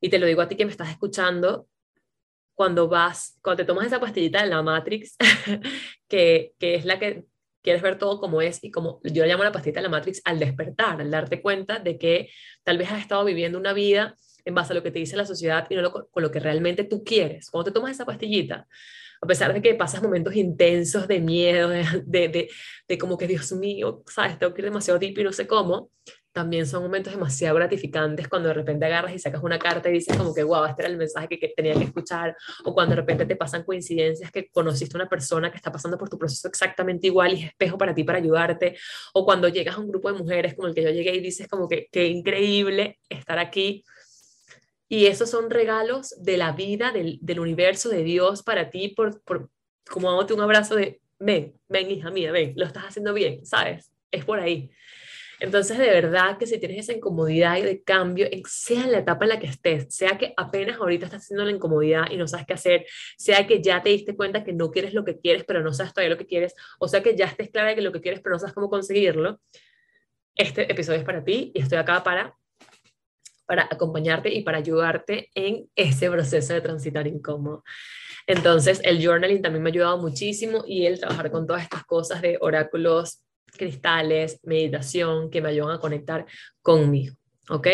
Y 0.00 0.08
te 0.08 0.18
lo 0.18 0.26
digo 0.26 0.40
a 0.40 0.48
ti 0.48 0.56
que 0.56 0.64
me 0.64 0.70
estás 0.70 0.90
escuchando, 0.90 1.68
cuando 2.54 2.88
vas, 2.88 3.38
cuando 3.42 3.62
te 3.62 3.66
tomas 3.66 3.86
esa 3.86 4.00
pastillita 4.00 4.42
de 4.42 4.48
la 4.48 4.62
Matrix, 4.62 5.16
que, 6.08 6.52
que 6.58 6.74
es 6.76 6.84
la 6.84 6.98
que 6.98 7.24
quieres 7.62 7.82
ver 7.82 7.98
todo 7.98 8.20
como 8.20 8.42
es 8.42 8.62
y 8.62 8.70
como 8.70 9.00
yo 9.02 9.22
la 9.22 9.28
llamo 9.28 9.44
la 9.44 9.52
pastillita 9.52 9.80
de 9.80 9.84
la 9.84 9.88
Matrix 9.88 10.20
al 10.24 10.38
despertar, 10.38 11.00
al 11.00 11.10
darte 11.10 11.40
cuenta 11.40 11.78
de 11.78 11.98
que 11.98 12.30
tal 12.62 12.78
vez 12.78 12.90
has 12.92 13.00
estado 13.00 13.24
viviendo 13.24 13.58
una 13.58 13.72
vida 13.72 14.16
en 14.44 14.54
base 14.54 14.72
a 14.72 14.76
lo 14.76 14.82
que 14.82 14.90
te 14.90 14.98
dice 14.98 15.16
la 15.16 15.26
sociedad 15.26 15.66
y 15.70 15.76
no 15.76 15.90
con 15.90 16.22
lo 16.22 16.30
que 16.30 16.40
realmente 16.40 16.84
tú 16.84 17.02
quieres. 17.02 17.50
Cuando 17.50 17.70
te 17.70 17.74
tomas 17.74 17.92
esa 17.92 18.04
pastillita, 18.04 18.66
a 19.20 19.26
pesar 19.26 19.54
de 19.54 19.62
que 19.62 19.74
pasas 19.74 20.02
momentos 20.02 20.34
intensos 20.36 21.08
de 21.08 21.20
miedo, 21.20 21.68
de, 21.70 22.28
de, 22.28 22.50
de, 22.88 22.98
como 22.98 23.16
que, 23.16 23.26
Dios 23.26 23.52
mío, 23.52 24.02
sabes, 24.06 24.38
tengo 24.38 24.52
que 24.52 24.60
ir 24.60 24.66
demasiado 24.66 24.98
deep 24.98 25.18
y 25.18 25.24
no 25.24 25.32
sé 25.32 25.46
cómo, 25.46 25.90
también 26.34 26.66
son 26.66 26.82
momentos 26.82 27.12
demasiado 27.12 27.54
gratificantes 27.54 28.26
cuando 28.26 28.48
de 28.48 28.54
repente 28.54 28.84
agarras 28.84 29.14
y 29.14 29.20
sacas 29.20 29.40
una 29.42 29.56
carta 29.56 29.88
y 29.88 29.92
dices 29.92 30.16
como 30.16 30.34
que, 30.34 30.42
wow, 30.42 30.64
este 30.64 30.82
era 30.82 30.90
el 30.90 30.98
mensaje 30.98 31.28
que, 31.28 31.38
que, 31.38 31.52
tenía 31.56 31.74
que 31.74 31.84
escuchar, 31.84 32.36
o 32.64 32.74
cuando 32.74 32.96
de 32.96 33.00
repente 33.02 33.24
te 33.24 33.36
pasan 33.36 33.62
coincidencias 33.62 34.32
que 34.32 34.50
conociste 34.50 34.96
una 34.96 35.08
persona 35.08 35.50
que 35.50 35.56
está 35.56 35.70
pasando 35.70 35.96
por 35.96 36.10
tu 36.10 36.18
proceso 36.18 36.48
exactamente 36.48 37.06
igual 37.06 37.34
y 37.34 37.44
es 37.44 37.46
espejo 37.50 37.78
para 37.78 37.94
ti 37.94 38.02
para 38.02 38.18
ayudarte, 38.18 38.76
o 39.14 39.24
cuando 39.24 39.48
llegas 39.48 39.76
a 39.76 39.80
un 39.80 39.88
grupo 39.88 40.12
de 40.12 40.18
mujeres 40.18 40.54
como 40.54 40.66
el 40.66 40.74
que 40.74 40.82
yo 40.82 40.90
llegué 40.90 41.14
y 41.14 41.20
dices 41.20 41.46
como 41.46 41.68
que, 41.68 41.88
qué 41.92 42.08
increíble 42.08 42.98
estar 43.08 43.38
aquí, 43.38 43.84
y 44.94 45.06
esos 45.06 45.28
son 45.28 45.50
regalos 45.50 46.14
de 46.22 46.36
la 46.36 46.52
vida, 46.52 46.92
del, 46.92 47.40
universo, 47.40 47.88
de 47.88 48.04
Dios 48.04 48.44
para 48.44 48.70
ti, 48.70 48.90
por, 48.90 49.20
por, 49.22 49.50
como 49.90 50.08
dándote 50.08 50.34
un 50.34 50.40
abrazo 50.40 50.76
de, 50.76 51.00
ven, 51.18 51.58
ven 51.68 51.90
hija 51.90 52.12
mía, 52.12 52.30
ven, 52.30 52.52
lo 52.54 52.64
estás 52.64 52.84
haciendo 52.84 53.12
bien, 53.12 53.44
¿sabes? 53.44 53.92
Es 54.12 54.24
por 54.24 54.38
ahí. 54.38 54.70
Entonces, 55.40 55.78
de 55.78 55.90
verdad 55.90 56.38
que 56.38 56.46
si 56.46 56.60
tienes 56.60 56.78
esa 56.78 56.92
incomodidad 56.92 57.56
y 57.56 57.62
de 57.62 57.82
cambio, 57.82 58.28
sea 58.48 58.84
en 58.84 58.92
la 58.92 58.98
etapa 58.98 59.24
en 59.24 59.30
la 59.30 59.40
que 59.40 59.48
estés, 59.48 59.92
sea 59.92 60.16
que 60.16 60.32
apenas 60.36 60.78
ahorita 60.78 61.06
estás 61.06 61.24
haciendo 61.24 61.44
la 61.44 61.50
incomodidad 61.50 62.08
y 62.12 62.16
no 62.16 62.28
sabes 62.28 62.46
qué 62.46 62.54
hacer, 62.54 62.86
sea 63.18 63.48
que 63.48 63.60
ya 63.60 63.82
te 63.82 63.88
diste 63.88 64.14
cuenta 64.14 64.44
que 64.44 64.52
no 64.52 64.70
quieres 64.70 64.94
lo 64.94 65.04
que 65.04 65.18
quieres, 65.18 65.42
pero 65.44 65.60
no 65.60 65.74
sabes 65.74 65.92
todavía 65.92 66.14
lo 66.14 66.18
que 66.18 66.26
quieres, 66.26 66.54
o 66.78 66.86
sea 66.86 67.02
que 67.02 67.16
ya 67.16 67.24
estés 67.24 67.50
clara 67.50 67.70
de 67.70 67.74
que 67.74 67.82
lo 67.82 67.90
que 67.90 68.00
quieres, 68.00 68.20
pero 68.20 68.36
no 68.36 68.38
sabes 68.38 68.54
cómo 68.54 68.70
conseguirlo, 68.70 69.40
este 70.36 70.70
episodio 70.70 71.00
es 71.00 71.04
para 71.04 71.24
ti 71.24 71.50
y 71.52 71.60
estoy 71.60 71.78
acá 71.78 72.04
para 72.04 72.36
para 73.46 73.64
acompañarte 73.64 74.32
y 74.32 74.42
para 74.42 74.58
ayudarte 74.58 75.30
en 75.34 75.68
ese 75.74 76.10
proceso 76.10 76.54
de 76.54 76.60
transitar 76.60 77.06
incómodo. 77.06 77.62
Entonces, 78.26 78.80
el 78.84 79.04
journaling 79.04 79.42
también 79.42 79.62
me 79.62 79.70
ha 79.70 79.72
ayudado 79.72 79.98
muchísimo 79.98 80.64
y 80.66 80.86
el 80.86 80.98
trabajar 80.98 81.30
con 81.30 81.46
todas 81.46 81.62
estas 81.62 81.84
cosas 81.84 82.22
de 82.22 82.38
oráculos, 82.40 83.22
cristales, 83.56 84.40
meditación, 84.42 85.30
que 85.30 85.40
me 85.40 85.50
ayudan 85.50 85.76
a 85.76 85.80
conectar 85.80 86.26
conmigo. 86.62 87.14
¿Ok? 87.50 87.68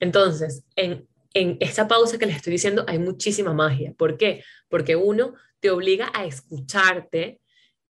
Entonces, 0.00 0.64
en, 0.76 1.06
en 1.32 1.56
esa 1.60 1.88
pausa 1.88 2.18
que 2.18 2.26
les 2.26 2.36
estoy 2.36 2.52
diciendo 2.52 2.84
hay 2.86 2.98
muchísima 2.98 3.54
magia. 3.54 3.94
¿Por 3.96 4.18
qué? 4.18 4.44
Porque 4.68 4.96
uno 4.96 5.34
te 5.60 5.70
obliga 5.70 6.10
a 6.14 6.26
escucharte 6.26 7.40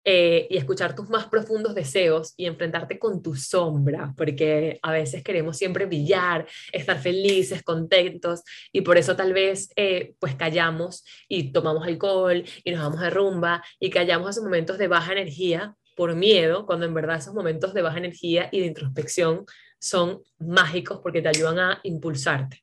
eh, 0.09 0.47
y 0.49 0.57
escuchar 0.57 0.95
tus 0.95 1.11
más 1.11 1.27
profundos 1.27 1.75
deseos 1.75 2.33
y 2.37 2.47
enfrentarte 2.47 2.97
con 2.97 3.25
tu 3.25 3.35
sombra, 3.35 4.15
porque 4.17 4.79
a 4.81 4.93
veces 4.93 5.25
queremos 5.25 5.57
siempre 5.57 5.85
brillar, 5.85 6.47
estar 6.73 6.97
felices, 7.01 7.65
contentos, 7.65 8.45
y 8.71 8.83
por 8.83 8.99
eso 8.99 9.17
tal 9.17 9.33
vez 9.33 9.69
eh, 9.75 10.15
pues 10.21 10.37
callamos 10.37 11.05
y 11.27 11.51
tomamos 11.51 11.85
alcohol 11.89 12.45
y 12.63 12.71
nos 12.71 12.83
vamos 12.83 13.01
de 13.01 13.11
rumba 13.11 13.65
y 13.81 13.91
callamos 13.91 14.31
esos 14.31 14.45
momentos 14.45 14.79
de 14.79 14.87
baja 14.87 15.11
energía 15.11 15.75
por 15.97 16.15
miedo, 16.15 16.67
cuando 16.67 16.87
en 16.87 16.95
verdad 16.95 17.17
esos 17.17 17.35
momentos 17.35 17.75
de 17.75 17.83
baja 17.83 17.99
energía 17.99 18.49
y 18.53 18.61
de 18.61 18.67
introspección 18.67 19.45
son 19.81 20.23
mágicos 20.39 21.01
porque 21.03 21.21
te 21.21 21.31
ayudan 21.31 21.59
a 21.59 21.81
impulsarte. 21.83 22.63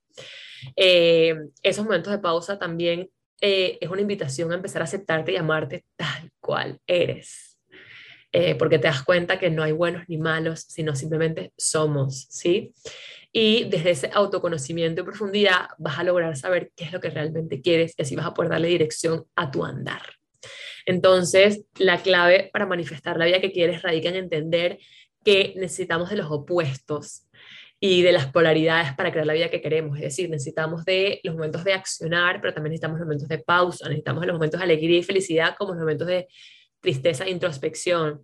Eh, 0.78 1.36
esos 1.62 1.84
momentos 1.84 2.14
de 2.14 2.20
pausa 2.20 2.58
también 2.58 3.10
es 3.42 3.90
una 3.90 4.00
invitación 4.00 4.54
a 4.54 4.56
empezar 4.56 4.82
a 4.82 4.86
aceptarte 4.86 5.34
y 5.34 5.36
amarte 5.36 5.84
tal 5.98 6.13
cual 6.44 6.80
eres. 6.86 7.58
Eh, 8.32 8.56
porque 8.56 8.80
te 8.80 8.88
das 8.88 9.04
cuenta 9.04 9.40
que 9.40 9.50
no 9.50 9.64
hay 9.64 9.72
buenos 9.72 10.04
ni 10.08 10.18
malos, 10.18 10.66
sino 10.68 10.96
simplemente 10.96 11.54
somos, 11.56 12.28
¿sí? 12.30 12.74
Y 13.32 13.66
desde 13.66 13.92
ese 13.92 14.10
autoconocimiento 14.12 15.02
y 15.02 15.06
profundidad 15.06 15.68
vas 15.78 16.00
a 16.00 16.04
lograr 16.04 16.36
saber 16.36 16.72
qué 16.76 16.86
es 16.86 16.92
lo 16.92 17.00
que 17.00 17.10
realmente 17.10 17.62
quieres 17.62 17.94
y 17.98 18.02
así 18.02 18.16
vas 18.16 18.26
a 18.26 18.34
poder 18.34 18.52
darle 18.52 18.68
dirección 18.68 19.26
a 19.36 19.52
tu 19.52 19.64
andar. 19.64 20.02
Entonces, 20.86 21.66
la 21.78 22.02
clave 22.02 22.50
para 22.52 22.66
manifestar 22.66 23.18
la 23.18 23.26
vida 23.26 23.40
que 23.40 23.52
quieres 23.52 23.82
radica 23.82 24.10
en 24.10 24.16
entender 24.16 24.80
que 25.24 25.54
necesitamos 25.56 26.10
de 26.10 26.18
los 26.18 26.30
opuestos 26.30 27.28
y 27.86 28.02
de 28.02 28.14
las 28.14 28.28
polaridades 28.28 28.94
para 28.94 29.12
crear 29.12 29.28
la 29.28 29.34
vida 29.34 29.50
que 29.50 29.62
queremos. 29.62 29.98
Es 29.98 30.04
decir, 30.04 30.30
necesitamos 30.30 30.86
de 30.86 31.20
los 31.26 31.36
momentos 31.36 31.66
de 31.66 31.74
accionar, 31.74 32.40
pero 32.40 32.54
también 32.54 32.72
necesitamos 32.72 32.98
los 32.98 33.06
momentos 33.06 33.28
de 33.28 33.40
pausa, 33.40 33.90
necesitamos 33.90 34.26
los 34.26 34.36
momentos 34.36 34.58
de 34.58 34.64
alegría 34.64 35.00
y 35.00 35.04
felicidad 35.04 35.54
como 35.58 35.74
los 35.74 35.82
momentos 35.82 36.08
de 36.08 36.30
tristeza 36.80 37.26
e 37.26 37.32
introspección. 37.32 38.24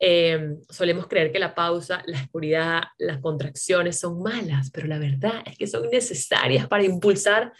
Eh, 0.00 0.56
solemos 0.68 1.06
creer 1.06 1.30
que 1.30 1.38
la 1.38 1.54
pausa, 1.54 2.02
la 2.06 2.20
oscuridad, 2.20 2.82
las 2.98 3.20
contracciones 3.20 3.96
son 3.96 4.24
malas, 4.24 4.72
pero 4.72 4.88
la 4.88 4.98
verdad 4.98 5.40
es 5.46 5.56
que 5.56 5.68
son 5.68 5.88
necesarias 5.88 6.66
para 6.66 6.82
impulsar 6.82 7.52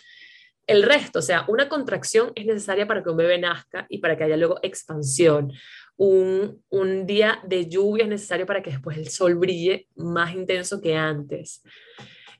el 0.66 0.82
resto. 0.82 1.20
O 1.20 1.22
sea, 1.22 1.44
una 1.46 1.68
contracción 1.68 2.32
es 2.34 2.44
necesaria 2.44 2.88
para 2.88 3.04
que 3.04 3.10
un 3.10 3.16
bebé 3.16 3.38
nazca 3.38 3.86
y 3.88 3.98
para 3.98 4.16
que 4.16 4.24
haya 4.24 4.36
luego 4.36 4.58
expansión 4.62 5.52
un, 6.00 7.06
día 7.06 7.40
de 7.44 7.68
lluvia 7.68 8.04
es 8.04 8.08
necesario 8.08 8.46
para 8.46 8.62
que 8.62 8.70
después 8.70 8.96
el 8.96 9.08
sol 9.10 9.34
brille 9.34 9.86
más 9.96 10.34
intenso 10.34 10.80
que 10.80 10.96
antes. 10.96 11.62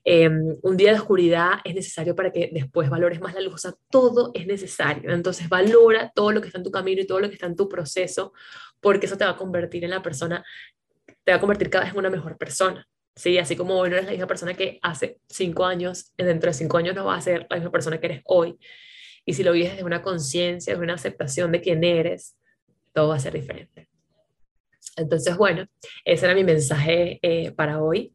Em, 0.03 0.57
un 0.63 0.77
día 0.77 0.93
de 0.93 0.99
oscuridad 0.99 1.59
es 1.63 1.75
necesario 1.75 2.15
para 2.15 2.31
que 2.31 2.49
después 2.51 2.89
valores 2.89 3.21
más 3.21 3.35
la 3.35 3.41
luz. 3.41 3.53
O 3.53 3.57
sea, 3.59 3.73
todo 3.91 4.31
es 4.33 4.47
necesario. 4.47 5.13
Entonces, 5.13 5.47
valora 5.47 6.11
todo 6.15 6.31
lo 6.31 6.41
que 6.41 6.47
está 6.47 6.57
en 6.57 6.63
tu 6.63 6.71
camino 6.71 7.01
y 7.01 7.05
todo 7.05 7.19
lo 7.19 7.27
que 7.27 7.35
está 7.35 7.45
en 7.45 7.55
tu 7.55 7.69
proceso, 7.69 8.33
porque 8.79 9.05
eso 9.05 9.15
te 9.15 9.25
va 9.25 9.31
a 9.31 9.37
convertir 9.37 9.83
en 9.83 9.91
la 9.91 10.01
persona, 10.01 10.43
te 11.23 11.31
va 11.31 11.37
a 11.37 11.39
convertir 11.39 11.69
cada 11.69 11.83
vez 11.83 11.93
en 11.93 11.99
una 11.99 12.09
mejor 12.09 12.39
persona. 12.39 12.87
Sí, 13.15 13.37
así 13.37 13.55
como 13.55 13.77
hoy 13.77 13.91
no 13.91 13.95
eres 13.95 14.07
la 14.07 14.13
misma 14.13 14.27
persona 14.27 14.55
que 14.55 14.79
hace 14.81 15.19
cinco 15.29 15.65
años, 15.65 16.13
dentro 16.17 16.49
de 16.49 16.55
cinco 16.55 16.77
años 16.77 16.95
no 16.95 17.05
vas 17.05 17.19
a 17.19 17.21
ser 17.21 17.47
la 17.47 17.57
misma 17.57 17.71
persona 17.71 17.99
que 17.99 18.07
eres 18.07 18.21
hoy. 18.25 18.57
Y 19.23 19.35
si 19.35 19.43
lo 19.43 19.51
vives 19.51 19.73
desde 19.73 19.83
una 19.83 20.01
conciencia, 20.01 20.73
de 20.75 20.81
una 20.81 20.95
aceptación 20.95 21.51
de 21.51 21.61
quién 21.61 21.83
eres, 21.83 22.35
todo 22.93 23.09
va 23.09 23.15
a 23.15 23.19
ser 23.19 23.33
diferente. 23.33 23.89
Entonces, 24.97 25.37
bueno, 25.37 25.65
ese 26.05 26.25
era 26.25 26.35
mi 26.35 26.43
mensaje 26.43 27.19
eh, 27.21 27.51
para 27.51 27.81
hoy. 27.81 28.13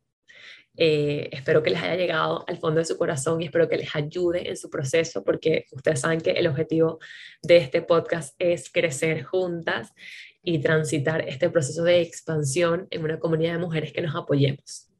Eh, 0.79 1.31
espero 1.33 1.63
que 1.63 1.71
les 1.71 1.83
haya 1.83 1.97
llegado 1.97 2.45
al 2.47 2.59
fondo 2.59 2.81
de 2.81 2.85
su 2.85 2.99
corazón 2.99 3.41
y 3.41 3.47
espero 3.47 3.67
que 3.67 3.79
les 3.79 3.97
ayude 3.97 4.51
en 4.51 4.59
su 4.59 4.69
proceso 4.69 5.25
porque 5.25 5.65
ustedes 5.73 6.01
saben 6.01 6.21
que 6.21 6.33
el 6.33 6.47
objetivo 6.47 6.99
de 7.43 7.57
este 7.57 7.81
podcast 7.81 8.35
es 8.39 8.71
crecer 8.71 9.23
juntas 9.23 9.95
y 10.43 10.59
transitar 10.59 11.27
este 11.27 11.49
proceso 11.49 11.83
de 11.83 12.03
expansión 12.03 12.87
en 12.91 13.05
una 13.05 13.19
comunidad 13.19 13.55
de 13.55 13.59
mujeres 13.59 13.93
que 13.93 14.03
nos 14.03 14.15
apoyemos. 14.15 14.91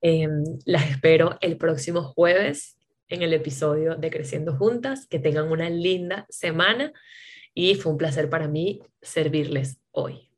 Em, 0.00 0.42
las 0.64 0.90
espero 0.90 1.36
el 1.42 1.58
próximo 1.58 2.02
jueves 2.02 2.78
en 3.08 3.22
el 3.22 3.34
episodio 3.34 3.96
de 3.96 4.10
Creciendo 4.10 4.56
Juntas, 4.56 5.06
que 5.06 5.18
tengan 5.18 5.52
una 5.52 5.68
linda 5.68 6.26
semana 6.30 6.92
y 7.54 7.74
fue 7.74 7.92
un 7.92 7.98
placer 7.98 8.28
para 8.30 8.48
mí 8.48 8.80
servirles 9.02 9.78
hoy. 9.92 10.29